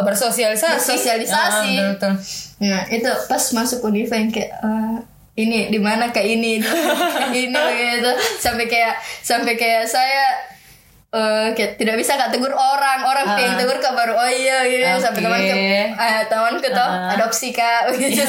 [0.02, 1.72] bersosialisasi Bersosialisasi.
[1.74, 2.14] Ah, betul, betul.
[2.62, 4.98] Nah itu pas masuk Unifa yang kayak eh,
[5.36, 6.64] ini di mana kayak ini,
[7.44, 8.12] ini gitu.
[8.40, 10.26] Sampai kayak sampai kayak saya
[11.12, 13.00] eh, kayak tidak bisa kak tegur orang.
[13.04, 13.36] Orang Ah.
[13.36, 15.28] pengen tegur kak baru oh iya gitu sampai Oke.
[15.28, 15.56] teman ke
[15.92, 17.14] eh, teman ke toh Ah.
[17.14, 17.92] adopsi kak.
[17.96, 18.24] Gitu.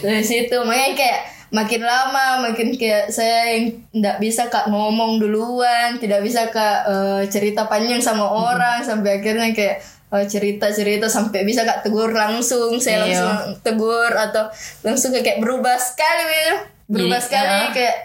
[0.00, 5.98] Dari situ makanya kayak makin lama makin kayak saya yang tidak bisa kak ngomong duluan
[5.98, 9.82] tidak bisa kak eh, cerita panjang sama orang sampai akhirnya kayak
[10.26, 13.22] cerita cerita sampai bisa kak tegur langsung saya Iya.
[13.22, 13.30] langsung
[13.62, 14.50] tegur atau
[14.82, 16.54] langsung kayak berubah sekali gitu.
[16.90, 17.70] berubah Jadi, sekali ah.
[17.70, 17.96] kayak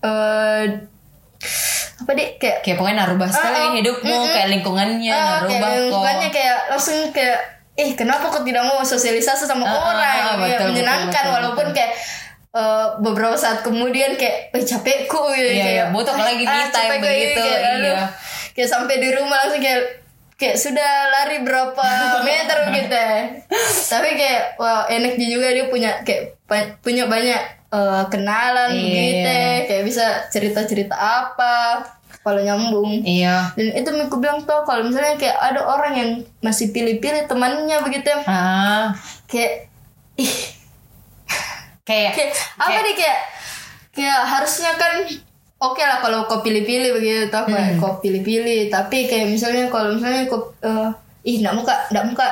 [0.00, 0.64] eh
[1.98, 4.30] apa deh kayak kayak pokoknya narubah sekali ah, hidupmu mm-mm.
[4.30, 7.38] kayak lingkungannya Ah, narubah kayak kok lingkungannya kayak langsung kayak
[7.72, 11.66] eh kenapa kok tidak mau sosialisasi sama ah, orang Ya, betul, menyenangkan betul, betul, walaupun
[11.66, 11.76] betul.
[11.78, 11.92] kayak
[12.52, 16.90] eh, beberapa saat kemudian kayak eh, capekku gitu Iya, kayak iya, butuh lagi me time
[16.98, 18.06] begitu, kayak, iya.
[18.52, 20.01] kayak sampai di rumah langsung kayak
[20.42, 21.86] kayak sudah lari berapa
[22.26, 23.18] meter gitu ya.
[23.86, 26.42] tapi kayak wah enak juga dia punya kayak
[26.82, 27.38] punya banyak
[27.70, 28.90] eh, kenalan Iya.
[29.06, 29.54] gitu ya.
[29.70, 31.86] kayak bisa cerita cerita apa
[32.22, 36.70] kalau nyambung iya dan itu aku bilang tuh kalau misalnya kayak ada orang yang masih
[36.70, 38.86] pilih-pilih temannya begitu ya ah
[39.26, 39.70] kayak
[40.14, 40.34] ih
[41.82, 43.18] kayak kayak apa nih kayak
[43.90, 45.02] kayak harusnya kan
[45.62, 50.26] oke lah kalau kau pilih-pilih begitu toh kayak kau pilih-pilih tapi kayak misalnya kalau misalnya
[50.26, 50.90] kau eh,
[51.22, 52.26] ih nggak muka nggak muka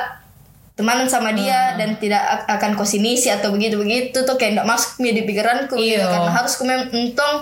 [0.74, 4.68] temanan sama dia dan tidak ak- akan kau sinisi atau begitu begitu tuh kayak nggak
[4.68, 6.00] masuk nih di pikiranku gitu.
[6.00, 6.08] Iya.
[6.08, 7.34] karena harus kau memang untung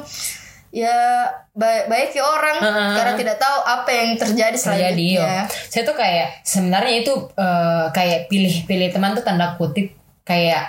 [0.68, 1.24] ya
[1.56, 2.92] baik baik ya orang Heeh.
[2.92, 5.24] karena tidak tahu apa yang terjadi terjadi yo.
[5.24, 9.96] selanjutnya Saya tuh kayak sebenarnya itu eh, kayak pilih-pilih teman tuh tanda kutip
[10.28, 10.68] kayak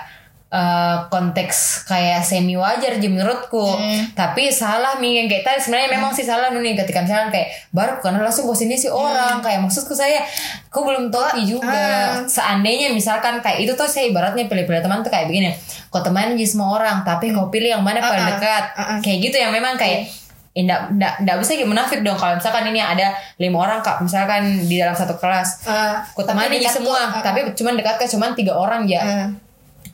[0.49, 3.77] eh, konteks kayak semi wajar sih menurutku.
[4.17, 8.01] Tapi salah nih yang kayak tadi sebenarnya memang sih salah nih ketika misalnya kayak baru
[8.01, 10.25] karena langsung ke sini si orang kayak maksudku saya
[10.69, 12.25] aku belum tahu juga.
[12.25, 15.53] Seandainya misalkan kayak itu tuh saya ibaratnya pilih-pilih teman tuh kayak begini.
[15.93, 18.33] Kau teman semua orang tapi kau pilih yang mana paling Uh-uh.
[18.37, 18.63] dekat.
[18.73, 18.99] Uh-uh.
[19.05, 20.09] Kayak gitu yang memang kayak
[20.57, 24.01] Eh, nggak nggak nggak bisa kayak munafik dong kalau misalkan ini ada lima orang kak
[24.01, 27.73] misalkan di dalam satu kelas Ah, ku temani tapi aja dekat semua ah, tapi cuman
[27.77, 29.27] dekat ke cuman tiga orang ya ah.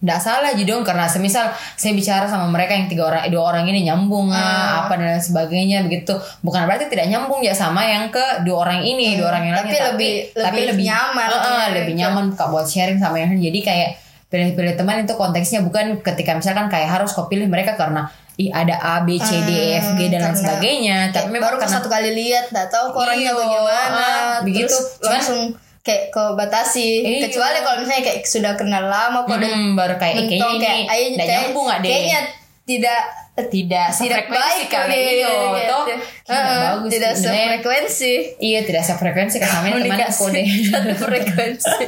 [0.06, 3.82] Nggak salah dong karena semisal saya bicara sama mereka yang tiga orang dua orang ini
[3.84, 8.22] nyambung ah, apa dan lain sebagainya begitu bukan berarti tidak nyambung ya sama yang ke
[8.46, 10.22] dua orang ini dua orang yang Tapi lainnya lebih-
[10.70, 11.28] lebih nyaman.
[11.28, 12.02] Eh, eh, lebih Gitu.
[12.02, 13.89] nyaman kak buat sharing sama yang lain jadi kayak
[14.26, 18.76] pilih-pilih teman itu konteksnya bukan ketika misalkan kayak harus kau pilih mereka karena ih ada
[18.76, 21.74] A B C D E F G dan lain karena sebagainya tapi memang baru karena
[21.74, 24.08] satu kali lihat nggak tahu orangnya Iya, bagaimana
[24.44, 24.68] begitu.
[24.68, 25.41] terus langsung
[25.86, 27.30] kayak ke batasi Iya.
[27.30, 31.02] kecuali kalau misalnya kayak sudah kenal lama kok Hmm, baru kayak eh, kayaknya ini "Ay,
[31.13, 31.88] nggak kayak- nyambung gak deh?
[31.88, 32.19] kayaknya
[32.65, 33.02] tidak
[33.36, 35.67] tidak tidak sefrekuensi kali gitu, iyo gitu.
[35.69, 35.84] toh?
[35.86, 38.13] Heeh, tidak bagus tidak sefrekuensi.
[38.39, 40.45] Iya tidak sefrekuensi kan sama teman aku deh.
[40.65, 41.84] satu frekuensi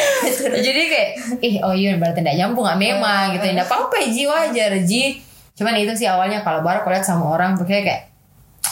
[0.66, 1.10] jadi kayak
[1.40, 3.44] ih oh iya berarti tidak nyambung gak memang gitu.
[3.44, 5.04] Tidak apa-apa ji wajar ji.
[5.52, 8.09] Cuman itu sih awalnya kalau baru kau lihat sama orang berarti kayak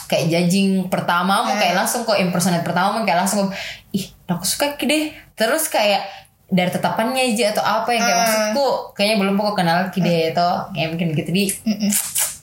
[0.09, 3.53] kayak judging pertama mau kayak langsung kok impersonate pertama kayak langsung
[3.93, 5.13] ih aku suka deh.
[5.33, 6.03] Terus kayak
[6.49, 8.67] dari tetapannya aja atau apa yang kayak maksudku
[8.97, 11.45] kayaknya belum pokok kenal ki deh itu kayak mungkin gitu di.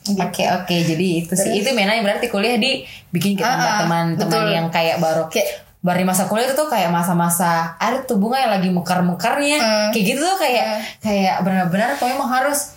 [0.05, 1.57] Oke oke jadi itu sih.
[1.57, 4.53] Itu mainnya berarti kuliah di bikin kita Ah, ah, teman-teman betul.
[4.53, 8.53] yang kayak baru Kayak- baru masa kuliah itu tuh kayak masa-masa ada tuh bunga yang
[8.53, 9.57] lagi mekar-mekarnya.
[9.57, 9.89] Hmm.
[9.89, 10.65] kayak gitu tuh kayak
[10.97, 12.74] kayak benar-benar kau emang harus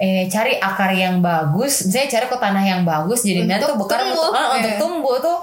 [0.00, 1.84] eh cari akar yang bagus.
[1.84, 4.16] Misalnya cari ke tanah yang bagus jadi nanti tuh Untuk bekar tumbuh.
[4.16, 4.80] untuk, ah, untuk Iya.
[4.80, 5.38] tumbuh tuh.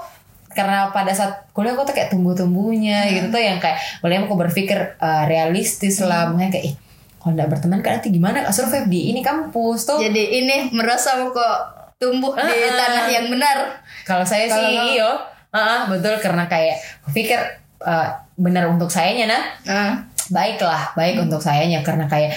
[0.50, 3.12] Karena pada saat kuliah aku tuh kayak tumbuh-tumbuhnya Hmm.
[3.14, 6.26] gitu tuh yang kayak boleh aku berpikir eh, realistis lah.
[6.26, 6.34] Hmm.
[6.34, 6.74] makanya kayak ih
[7.18, 8.42] kalau nggak berteman kan nanti gimana?
[8.42, 9.98] Kak survive di ini kampus tuh.
[9.98, 11.56] Jadi ini merasa kok
[11.96, 12.74] tumbuh di Ah, ah.
[12.76, 13.58] tanah yang benar.
[14.02, 15.10] Kalau saya Kalau sih iyo,
[15.48, 16.18] Ah, betul.
[16.18, 16.76] Karena kayak
[17.08, 17.38] pikir
[17.80, 19.42] eh, benar untuk sayanya nah.
[19.64, 19.90] Nah
[20.28, 21.80] baiklah baik untuk sayanya.
[21.80, 22.34] Karena kayak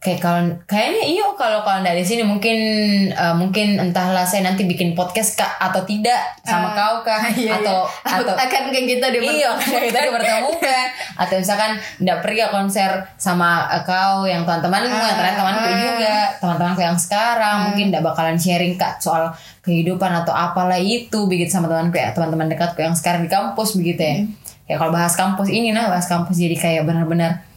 [0.00, 2.56] kayak kalau kayaknya iyo kalau kalau dari sini mungkin
[3.12, 7.20] eh, mungkin entahlah saya nanti bikin podcast kak atau tidak sama kau kah?
[7.36, 8.16] Iya, atau iya.
[8.24, 10.86] atau akan kayak kita di Iya, kayak kita dipertemukan
[11.20, 16.16] atau misalkan nggak pergi ke konser sama eh, kau yang teman-temanmu yang ternyata temanku juga.
[16.40, 19.28] Teman-temanku yang sekarang mungkin nggak bakalan sharing kak soal
[19.60, 24.00] kehidupan atau apalah itu begitu sama temanku ya teman-teman dekatku yang sekarang di kampus begitu
[24.00, 24.16] ya.
[24.64, 27.49] Kayak kalau bahas kampus ini nah bahas kampus jadi kayak benar-benar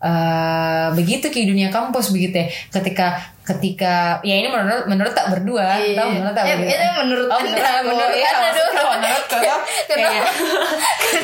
[0.00, 5.76] eh begitu ke dunia kampus begitu ya ketika ketika ya ini menurut menurut tak berdua
[5.76, 5.92] Iya.
[5.94, 8.40] tau menurut tak Eh, berdua itu menurut oh, Anda, menurut menurut iya dulu.
[8.40, 9.40] menurut kau
[9.90, 10.22] kayak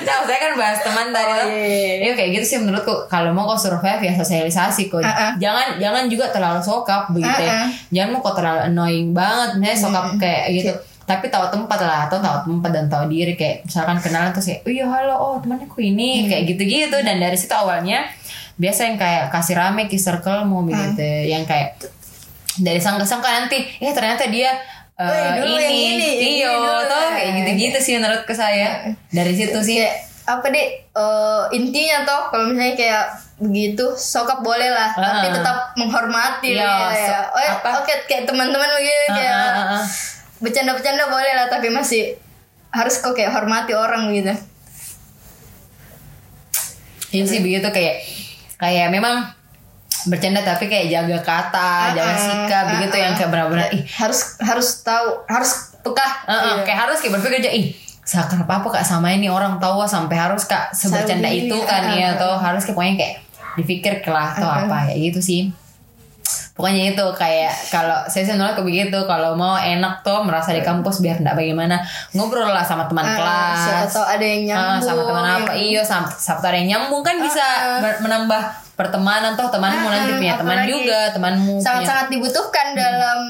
[0.07, 1.95] Nah, saya kan bahas teman tadi Oh, iya.
[2.01, 5.01] Iya kayak gitu sih menurutku kalau mau kau survive ya sosialisasi kok.
[5.01, 5.33] Uh-uh.
[5.37, 7.53] Jangan jangan juga terlalu sokap begitu ya.
[7.57, 7.69] Uh-uh.
[7.91, 10.73] Jangan mau kok terlalu annoying banget misalnya sokap kayak gitu.
[11.07, 14.61] Tapi tahu tempat lah atau tahu tempat dan tahu diri kayak misalkan kenalan terus kayak,
[14.63, 18.03] "Oh iya halo, oh temannya ku ini." Kayak gitu-gitu dan dari situ awalnya
[18.57, 21.77] biasa yang kayak kasih rame ke circle mau begitu yang kayak
[22.57, 24.49] dari sangka-sangka nanti eh ternyata dia
[24.95, 26.73] eh, Oh, yang dulu, ini, ini, ini dulu.
[26.83, 29.77] tuh kayak gitu-gitu sih menurut ke saya dari situ sih.
[29.79, 29.95] Kayak
[30.27, 33.05] apa deh eh, intinya toh kalau misalnya kayak
[33.37, 35.35] begitu sokap boleh lah tapi Ah.
[35.35, 37.07] tetap menghormati Iya, lah ya.
[37.07, 37.69] so- oh, ya, apa?
[37.79, 39.35] oke kayak teman-teman begitu Ah, kayak
[39.77, 39.85] ah,
[40.39, 42.17] bercanda-bercanda boleh lah tapi masih
[42.69, 44.33] harus kok kayak hormati orang gitu.
[47.13, 47.97] Iya sih begitu kayak
[48.57, 49.25] kayak memang
[50.05, 53.83] bercanda tapi kayak jaga kata, jaga Ah, sikap ah, begitu ah, yang kayak benar-benar ih,
[53.93, 56.63] harus harus tahu harus peka ah, ah, Iya.
[56.63, 57.67] kayak harus kayak berpikir aja ih,
[58.01, 61.67] seakan apa apa kak sama ini orang tahu ah, sampai harus kak sebercanda itu gini,
[61.67, 63.15] kan ah, ya ah, atau harus kayak pokoknya kayak
[63.57, 65.41] dipikir kelah atau apa ya gitu sih.
[66.57, 68.97] Pokoknya itu kayak kalau saya sih menurut begitu.
[69.05, 71.77] Kalau mau enak tuh merasa di kampus biar enggak bagaimana
[72.11, 73.93] ngobrol lah sama teman Ah, kelas.
[73.93, 75.51] tahu ada yang Ah, nyambung sama teman apa.
[75.53, 77.05] iya sama sama ada yang nyambung.
[77.05, 77.45] Kan bisa
[77.79, 78.41] ber- menambah
[78.73, 79.49] pertemanan toh.
[79.49, 83.21] Temanmu nanti punya teman apalagi juga temanmu punya sangat-sangat dibutuhkan dalam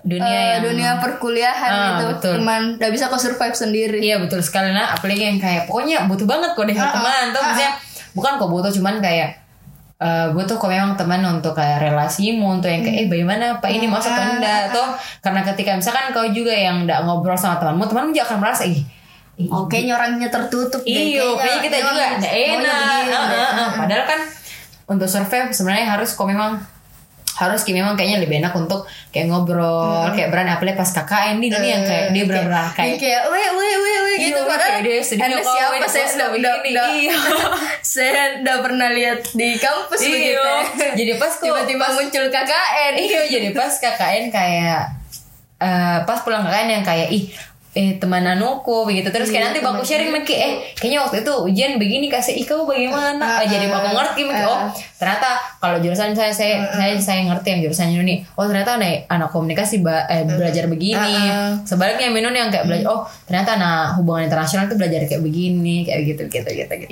[0.00, 2.34] dunia yang dunia perkuliahan Ah, gitu betul.
[2.38, 3.98] teman nggak bisa kok survive sendiri.
[4.00, 7.38] Iya betul sekali nah apalagi yang kayak pokoknya butuh banget kok deh ah, teman tuh
[7.38, 7.72] ah, maksudnya
[8.14, 9.30] bukan kok butuh cuman kayak
[9.98, 13.90] eh butuh kok memang teman untuk kayak relasimu untuk yang kayak eh bagaimana pak ini
[13.90, 14.84] masuk atau Ah, enggak atau
[15.18, 18.78] karena ketika misalkan kau juga yang enggak ngobrol sama temanmu temanmu juga akan merasa ih
[19.38, 20.82] ih, Oh, kayaknya orangnya tertutup.
[20.82, 23.02] Iyo, kayaknya kita juga enak.
[23.10, 23.68] Ah, ah, ah.
[23.74, 24.20] Padahal kan
[24.86, 26.58] untuk survive sebenarnya harus kok memang
[27.38, 31.48] harus kayak memang kayaknya lebih enak untuk kayak ngobrol, kayak berani apalagi pas KKN nih
[31.48, 34.40] ini yang kayak dia benar-benar Yang kayak kayak weh weh weh Iya, gitu.
[34.42, 35.86] padahal kayak dia anda kau, siapa?
[35.86, 36.54] saya sudah udah,
[36.90, 37.14] Iya.
[37.94, 40.10] saya udah pernah lihat di kampus Iya.
[40.10, 40.42] begitu.
[40.98, 44.82] Jadi pas tiba-tiba muncul KKN iya jadi pas KKN kayak
[45.58, 47.30] eh pas pulang KKN yang kayak ih
[47.78, 49.14] eh teman anuku begitu.
[49.14, 52.42] Terus kayak iya, nanti aku sharing Meki eh kayaknya waktu itu ujian begini kasih ih
[52.42, 53.22] kamu bagaimana?
[53.22, 54.42] Uh, uh, jadi ah, aku ngerti Meki.
[54.42, 54.58] uh, oh
[54.98, 55.30] ternyata
[55.62, 58.26] kalau jurusan saya saya uh, saya saya ngerti yang jurusan ini.
[58.34, 61.14] Oh ternyata nih anak komunikasi eh, belajar begini.
[61.22, 62.94] Uh, uh, sebaliknya Minun yang kayak belajar hmm.
[62.98, 66.90] oh ternyata nah hubungan internasional tuh belajar kayak begini kayak gitu gitu gitu gitu.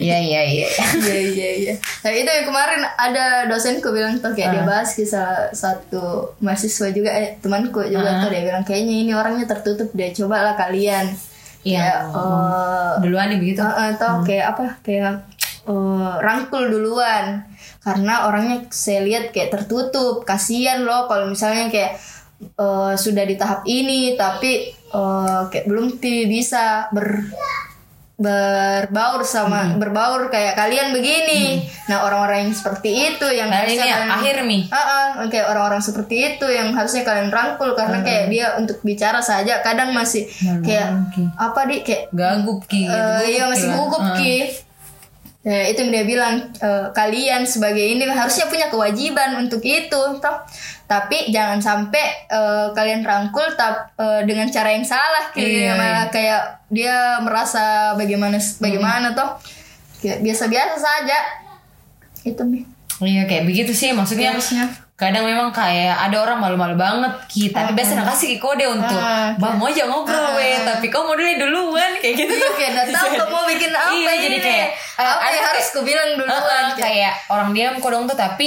[0.00, 0.40] Iya iya iya.
[0.40, 1.20] Iya iya iya.
[1.28, 4.54] iya, iya nah itu yang kemarin ada dosenku bilang tuh kayak uh.
[4.58, 8.20] dia bahas kisah satu mahasiswa juga eh, temanku juga uh.
[8.26, 11.10] tuh dia bilang kayaknya ini orangnya tertutup dia cobalah kalian.
[11.62, 11.78] Iya.
[11.78, 13.60] Kayak, eh, duluan nih begitu.
[13.62, 14.66] Uh, atau kayak apa?
[14.82, 15.12] Kayak
[15.66, 17.46] uh, rangkul duluan.
[17.82, 20.22] Karena orangnya saya lihat kayak tertutup.
[20.22, 21.98] Kasihan loh kalau misalnya kayak
[22.58, 27.26] uh, sudah di tahap ini tapi uh, kayak belum bisa ber
[28.14, 33.92] berbaur sama berbaur kayak kalian begini nah orang-orang yang seperti itu yang Padahal harusnya ini
[33.92, 34.58] kalian- akhir, Mi.
[34.68, 39.18] Ah, ah, kayak orang-orang seperti itu yang harusnya kalian rangkul karena kayak dia untuk bicara
[39.18, 40.28] saja kadang masih
[40.62, 41.22] kayak Oke.
[41.34, 42.12] apa di kayak
[42.62, 42.92] ki gitu.
[42.92, 43.76] Eh, iya masih Gila.
[43.80, 44.14] gugup Ah.
[44.14, 44.36] ki
[45.42, 50.36] Ya, itu yang dia bilang eh, kalian sebagai ini harusnya punya kewajiban untuk itu toh.
[50.86, 56.06] Tapi jangan sampai eh, kalian rangkul tap, eh, dengan cara yang salah ki Iya, malah
[56.14, 59.34] kayak dia merasa bagaimana bagaimana toh.
[59.98, 61.18] Kayak biasa-biasa saja.
[62.22, 62.62] Itu nih
[63.02, 64.70] Iya kayak begitu sih maksudnya Harusnya.
[64.92, 67.50] Kadang memang kayak ada orang malu-malu banget Ki.
[67.50, 71.42] Tapi biasa nak kasih kode untuk Ah, bang mau aja ngobrol weh tapi kau modalnya
[71.42, 72.30] duluan kayak gitu.
[72.30, 74.68] Iya, kayak udah tahu kamu mau bikin apa Iya, jadi kayak,
[75.00, 78.14] eh, apa yang harus ku bilang duluan Heeh, kayak, kayak orang diam kok dong tuh
[78.14, 78.46] tapi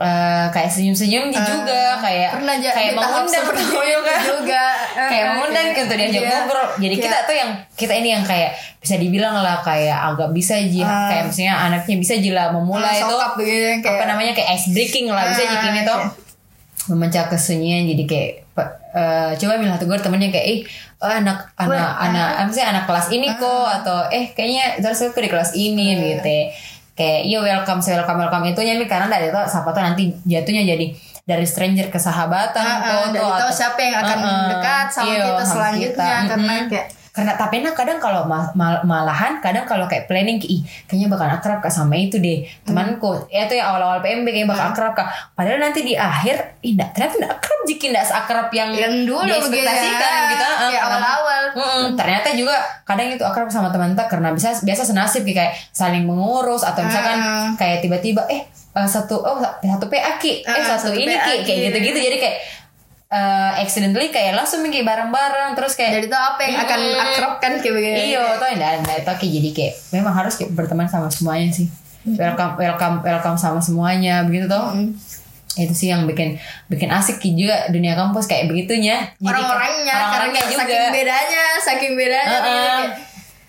[0.00, 4.20] eh, kayak senyum-senyum juga kayak Ah, pernah aja kayak mengundang seperti tuh, itu kan.
[4.22, 4.64] juga.
[4.90, 6.30] Kayak Eh, mengundang kayak- gitu diajak iya.
[6.34, 6.66] ngobrol.
[6.74, 10.56] Jadi Kayak- kita tuh yang kita ini yang kayak bisa dibilang lah kayak agak bisa
[10.56, 11.06] aja Ah.
[11.06, 14.48] kayak misalnya anaknya bisa jila memulai Ah, tuh sokap begitu yang kayak- apa namanya kayak
[14.50, 16.00] ice breaking lah bisa jadi ini tuh.
[16.00, 16.28] kayak-
[16.82, 18.32] memecah kesunyian jadi kayak
[18.90, 20.60] eh, coba bilang tegur temennya kayak ih
[20.98, 23.46] oh, anak anak anak apa sih anak kelas ini kok?
[23.70, 26.34] atau eh kayaknya terus aku di kelas ini gitu
[27.00, 30.68] kayak iya welcome saya welcome welcome itu nyami karena dari itu siapa tuh nanti jatuhnya
[30.68, 30.86] jadi
[31.22, 34.28] dari stranger ke sahabatan Ah, ah, tuh, dari tuh, tahu atau- siapa yang akan Ah,
[34.28, 34.46] ah.
[34.50, 36.28] dekat sama Iya, kita selanjutnya kita.
[36.28, 36.68] karena Mm-mm.
[36.68, 41.08] kayak karena tapi nah kadang kalau ma- mal- malahan kadang kalau kayak planning ih kayaknya
[41.08, 43.18] bakal akrab kak sama itu deh temanku.
[43.26, 45.06] Ya tuh ya awal-awal PMB kayaknya bakal akrab kak.
[45.32, 49.20] Padahal nanti di akhir ih enggak ternyata enggak akrab jika enggak seakrab yang yang dulu
[49.20, 50.48] diekspektasikan begitu, gitu.
[50.70, 51.42] Ya, awal-awal.
[51.50, 56.02] Mm-mm, ternyata juga kadang itu akrab sama teman tak karena bisa biasa senasib kayak saling
[56.02, 57.50] mengurus atau misalkan Ah.
[57.54, 60.40] kayak tiba-tiba eh eh, satu oh satu PA ki.
[60.40, 61.98] Eh Ah, satu, satu ini ki kayak gitu-gitu.
[62.00, 62.36] Jadi kayak
[63.10, 67.02] eh accidentally kayak langsung mikir bareng-bareng terus kayak jadi tahu apa yang akan Mm.
[67.02, 70.50] akrab kan kayak begini Iya, tuh enggak enggak itu kayak jadi kayak memang harus kayak
[70.52, 71.66] berteman sama semuanya sih.
[72.06, 74.70] Welcome welcome welcome sama semuanya begitu toh.
[74.70, 74.94] Mm.
[75.52, 79.10] Itu sih yang bikin bikin asik juga dunia kampus kayak begitunya.
[79.12, 80.62] Kayak- orang-orangnya orang-orangnya karena juga.
[80.62, 82.46] saking bedanya saking bedanya Heeh.
[82.46, 82.90] gitu, kayak,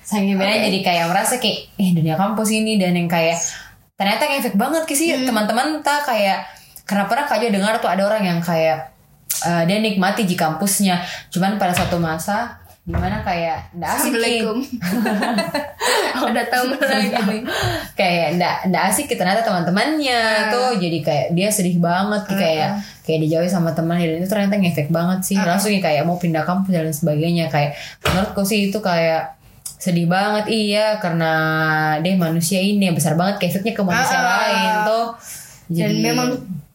[0.02, 3.38] Saking bedanya jadi kayak merasa kayak eh dunia kampus ini dan yang kayak
[3.94, 5.24] ternyata ngefek banget sih Hmm.
[5.24, 6.50] teman-teman tak kayak
[6.84, 8.91] karena pernah juga dengar tuh ada orang yang kayak
[9.46, 11.02] eh, dia nikmati di kampusnya.
[11.30, 14.10] Cuman pada satu masa di mana kayak ndak asik.
[14.10, 14.58] Assalamualaikum.
[16.34, 17.42] Ada tamu lagi nih.
[18.00, 20.82] Kayak ndak ndak asik ki, ternyata teman-temannya tuh.
[20.82, 22.26] Jadi kayak dia sedih banget.
[22.26, 25.38] Ki, kayak kayak dijauhi sama teman dan itu ternyata ngefek banget sih.
[25.38, 27.54] Langsung ya kayak mau pindah kampus dan sebagainya.
[27.54, 29.38] Kayak menurutku sih itu kayak
[29.78, 30.50] sedih banget.
[30.50, 31.34] Iya karena
[32.02, 33.42] deh manusia ini besar banget.
[33.46, 34.30] Efeknya ke manusia Ah, ah.
[34.42, 35.08] lain tuh.
[35.70, 36.30] Dan memang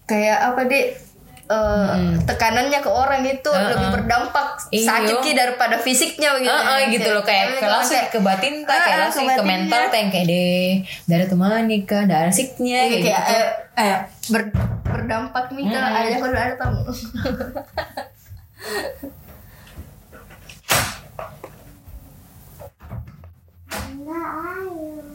[0.07, 1.06] kayak apa deh
[1.47, 3.93] eh, tekanannya ke orang itu Ah, lebih ah.
[3.95, 4.87] berdampak Iya.
[4.89, 7.23] sakit Ki, daripada fisiknya begitu Ah, ah, gitu loh.
[7.23, 10.71] Kayak ke langsung ke batin tak kayak langsung ke mental tak yang kayak deh
[11.07, 13.33] dari teman nikah dari asiknya Iya, kayak kayak gitu.
[13.33, 13.47] eh,
[13.79, 13.97] eh,
[14.29, 14.55] ber-
[14.85, 16.83] berdampak nih ke ayah kalau ada tamu.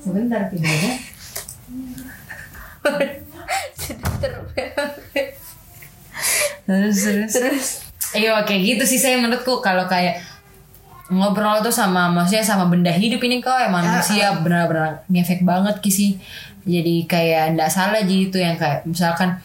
[0.01, 0.93] Sebentar tidurnya
[6.71, 7.67] terus terus terus.
[8.15, 9.59] Iya kayak gitu sih saya menurutku.
[9.59, 10.23] Kalau kayak
[11.11, 15.91] ngobrol tuh sama maksudnya sama benda hidup ini kok ya manusia benar-benar ngefek banget ki
[15.91, 16.11] sih.
[16.63, 19.35] Jadi kayak ndak salah gitu yang kayak misalkan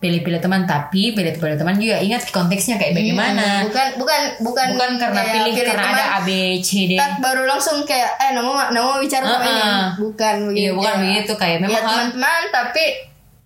[0.00, 3.68] pilih-pilih teman tapi pilih-pilih teman juga ingat konteksnya kayak bagaimana.
[3.68, 6.30] bukan bukan bukan bukan karena kayak pilih, karena teman, ada A B
[6.64, 6.92] C D.
[6.96, 9.60] tak baru langsung kayak eh nama nama bicara sama ini.
[9.60, 11.32] Ah, bukan begitu iya bukan begitu.
[11.36, 12.84] kayak ya memang harus- teman-teman tapi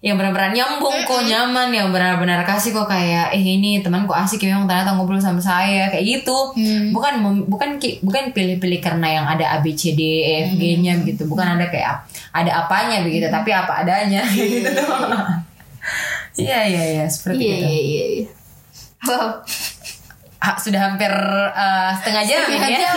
[0.04, 4.52] yang benar-benar nyambung kok nyaman yang benar-benar kasih kok kayak eh ini temanku asik ya
[4.52, 6.52] memang ternyata ngobrol sama saya kayak gitu.
[6.92, 10.50] Bukan mem- bukan ki- bukan pilih-pilih karena yang ada A B C D E F
[10.54, 14.20] G nya begitu bukan ada kayak ada apanya begitu tapi apa adanya.
[14.28, 14.68] Gitu
[16.44, 16.82] iya iya.
[16.94, 17.64] Iya seperti itu.
[17.64, 18.26] iya iya iya.
[19.08, 19.40] wow.
[20.38, 21.08] Ah, sudah hampir
[21.56, 22.78] uh, setengah jam Setengah ya.
[22.84, 22.96] jam.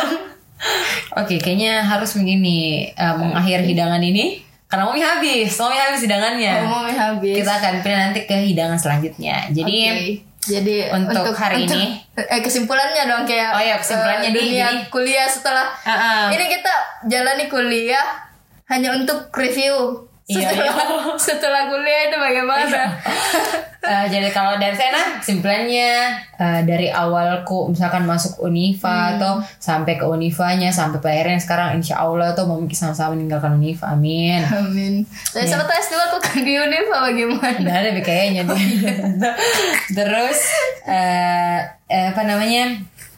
[1.23, 6.53] Oke, kayaknya harus begini uh, mengakhir hidangan ini karena mau habis, mau habis hidangannya.
[6.61, 9.47] mau habis Kita akan pindah nanti ke hidangan selanjutnya.
[9.49, 10.05] Jadi Oke.
[10.41, 15.27] jadi untuk hari ini- eh kesimpulannya dong kayak Oh iya, kesimpulannya nih, dunia jadi- kuliah
[15.27, 16.23] setelah Ah, ah.
[16.29, 16.73] ini kita
[17.05, 18.27] jalani kuliah
[18.65, 21.15] hanya untuk review Iya, setelah iya.
[21.31, 22.83] setelah kuliah itu bagaimana
[23.79, 25.91] uh, jadi kalau dari saya nah kesimpulannya
[26.35, 32.35] uh, dari awalku misalkan masuk Unifa atau sampai ke Unifanya sampai akhirnya sekarang insya Allah
[32.35, 33.87] tuh mau sama-sama meninggalkan Unifa.
[33.89, 34.43] Amin.
[34.43, 34.93] amin
[35.31, 35.47] Iya.
[35.47, 38.61] saya sama tes dulu aku di Univ apa gimana Nggak ada deh kayaknya deh.
[39.97, 40.39] Terus
[40.83, 42.75] eh eh, apa namanya?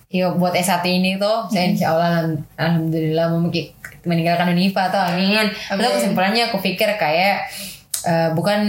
[0.10, 3.74] Yuk buat S1 ini tuh saya insya Allah alham- alhamdulillah memiliki
[4.05, 5.49] meninggalkan Unifa tuh amin.
[5.49, 7.49] Itu kesimpulannya aku pikir kayak
[8.05, 8.62] eh, bukan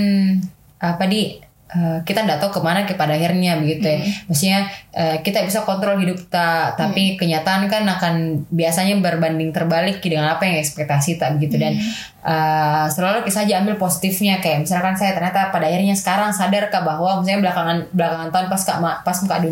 [0.80, 1.36] apa di
[1.70, 3.98] eh, kita nggak tahu ke mana ke pada akhirnya begitu ya.
[4.26, 4.58] Maksudnya
[4.90, 8.14] eh, kita bisa kontrol hidup kita, tapi kenyataan kan akan
[8.50, 11.60] biasanya berbanding terbalik dengan apa yang ekspektasi tak begitu.
[11.60, 11.78] Dan
[12.26, 14.42] eh, selalu kita saja ambil positifnya.
[14.42, 18.62] Kayak misalkan saya ternyata pada akhirnya sekarang sadar kak bahwa misalnya belakangan belakangan tahun pas
[18.66, 19.50] kak pas muka di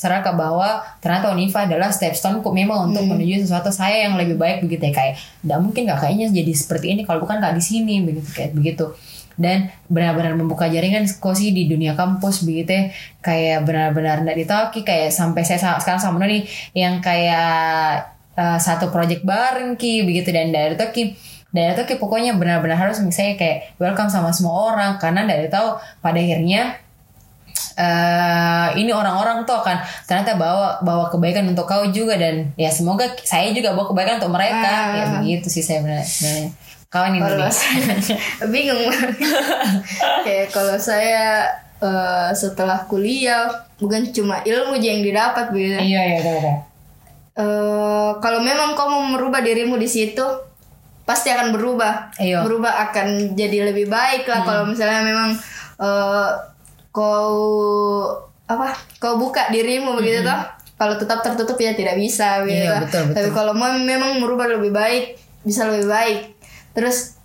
[0.00, 4.16] Sadar kak bahwa ternyata Unifa adalah step stone kok memang untuk menuju sesuatu saya yang
[4.16, 7.52] lebih baik begitu ya kayak tidak mungkin kak kayaknya jadi seperti ini kalau bukan kak
[7.52, 8.96] di sini begitu kayak begitu
[9.36, 12.82] dan benar-benar membuka jaringan kosi di dunia kampus begitu ya.
[13.20, 18.88] kayak benar-benar tidak ditauki kayak sampai saya sa- sekarang sama nih yang kayak uh, satu
[18.88, 21.04] project bareng ki begitu dan dari itu ki
[21.52, 25.76] dari itu ki pokoknya benar-benar harus misalnya kayak welcome sama semua orang karena dari tahu
[26.00, 26.80] pada akhirnya
[27.74, 33.06] eh ini orang-orang tuh akan ternyata bawa bawa kebaikan untuk kau juga dan ya semoga
[33.18, 34.94] saya juga bawa kebaikan untuk mereka Ah.
[34.94, 36.50] ya begitu sih saya benar- sebenarnya
[36.86, 37.22] kawan ini
[38.52, 38.82] bingung
[40.20, 41.46] kayak kalau saya
[41.78, 43.46] eh, setelah kuliah
[43.76, 46.56] bukan cuma ilmu aja yang didapat begitu iya iya udah.
[47.32, 50.22] Eh, kalau memang kau mau merubah dirimu di situ
[51.02, 52.42] pasti akan berubah Iya.
[52.42, 55.30] berubah akan jadi lebih baik lah kalau misalnya memang
[55.78, 56.28] eh,
[56.90, 57.34] kau
[58.44, 58.74] apa?
[58.98, 60.40] Kau buka dirimu begitu toh?
[60.74, 62.64] Kalau tetap tertutup ya tidak bisa begitu.
[62.64, 63.14] Iya, betul, betul.
[63.14, 65.04] tapi kalau mem- memang merubah lebih baik
[65.40, 66.18] bisa lebih baik.
[66.72, 67.20] Terus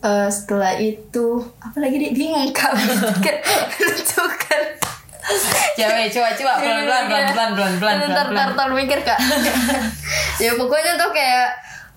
[0.00, 1.26] eh, setelah itu
[1.58, 2.74] apa lagi dia bingung kak.
[2.76, 4.62] Menentukan.
[5.76, 6.52] Cewek, coba coba.
[6.56, 9.18] Pelan pelan pelan pelan pelan pelan Ntar, ntar, ntar mikir kak.
[10.36, 11.48] Ya pokoknya tuh kayak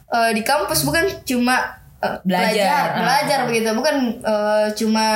[0.10, 1.60] eh, di kampus bukan cuma
[2.00, 2.56] eh, Belajar.
[2.56, 3.68] belajar, belajar begitu.
[3.74, 5.08] Bukan eh, cuma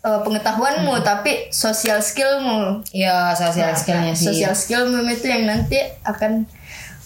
[0.00, 1.04] eh, pengetahuanmu Hmm.
[1.04, 4.28] tapi sosial skillmu Iya, sosial skillnya sih.
[4.28, 6.44] sosial skillmu itu yang nanti akan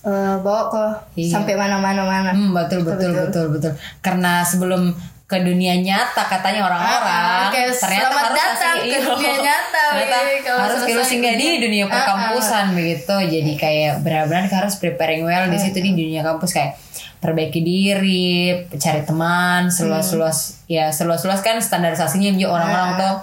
[0.01, 0.85] eh, bawa ke
[1.17, 1.33] Iya.
[1.33, 3.73] sampai mana-mana mana Hmm, betul betul betul betul.
[3.99, 4.93] Karena sebelum
[5.25, 10.17] ke dunia nyata katanya orang-orang Ah, oke, ternyata selamat harus datang ke dunia nyata, ternyata
[10.61, 15.57] harus kita singgah di dunia Ah, perkampusan begitu jadi kayak benar-benar harus preparing well di
[15.57, 16.77] situ di dunia kampus kayak
[17.25, 23.15] perbaiki diri cari teman seluas-luas ya seluas-luas kan standarisasinya juga orang-orang tuh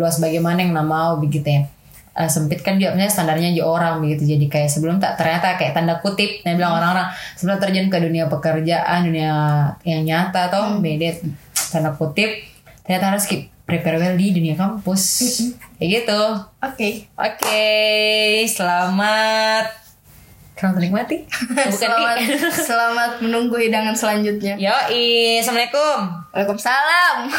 [0.00, 1.62] luas bagaimana yang nak mau begitu ya.
[2.12, 4.36] Eh, sempit kan juga misalnya standarnya juga orang begitu.
[4.36, 8.28] Jadi kayak sebelum tak ternyata kayak tanda kutip yang bilang orang-orang sebelum terjun ke dunia
[8.28, 9.32] pekerjaan dunia
[9.84, 11.24] yang nyata atau beda
[11.72, 12.44] tanda kutip
[12.84, 15.02] ternyata harus keep prepare well di dunia kampus.
[15.80, 16.20] Kayak gitu.
[16.60, 17.08] Oke.
[17.16, 17.64] Oke
[18.44, 19.81] selamat
[20.62, 21.16] selamat menikmati.
[21.26, 22.16] Bukan selamat
[22.54, 24.54] selamat menunggu hidangan selanjutnya.
[24.54, 25.98] Yoi, assalamualaikum.
[26.30, 27.34] Waalaikumsalam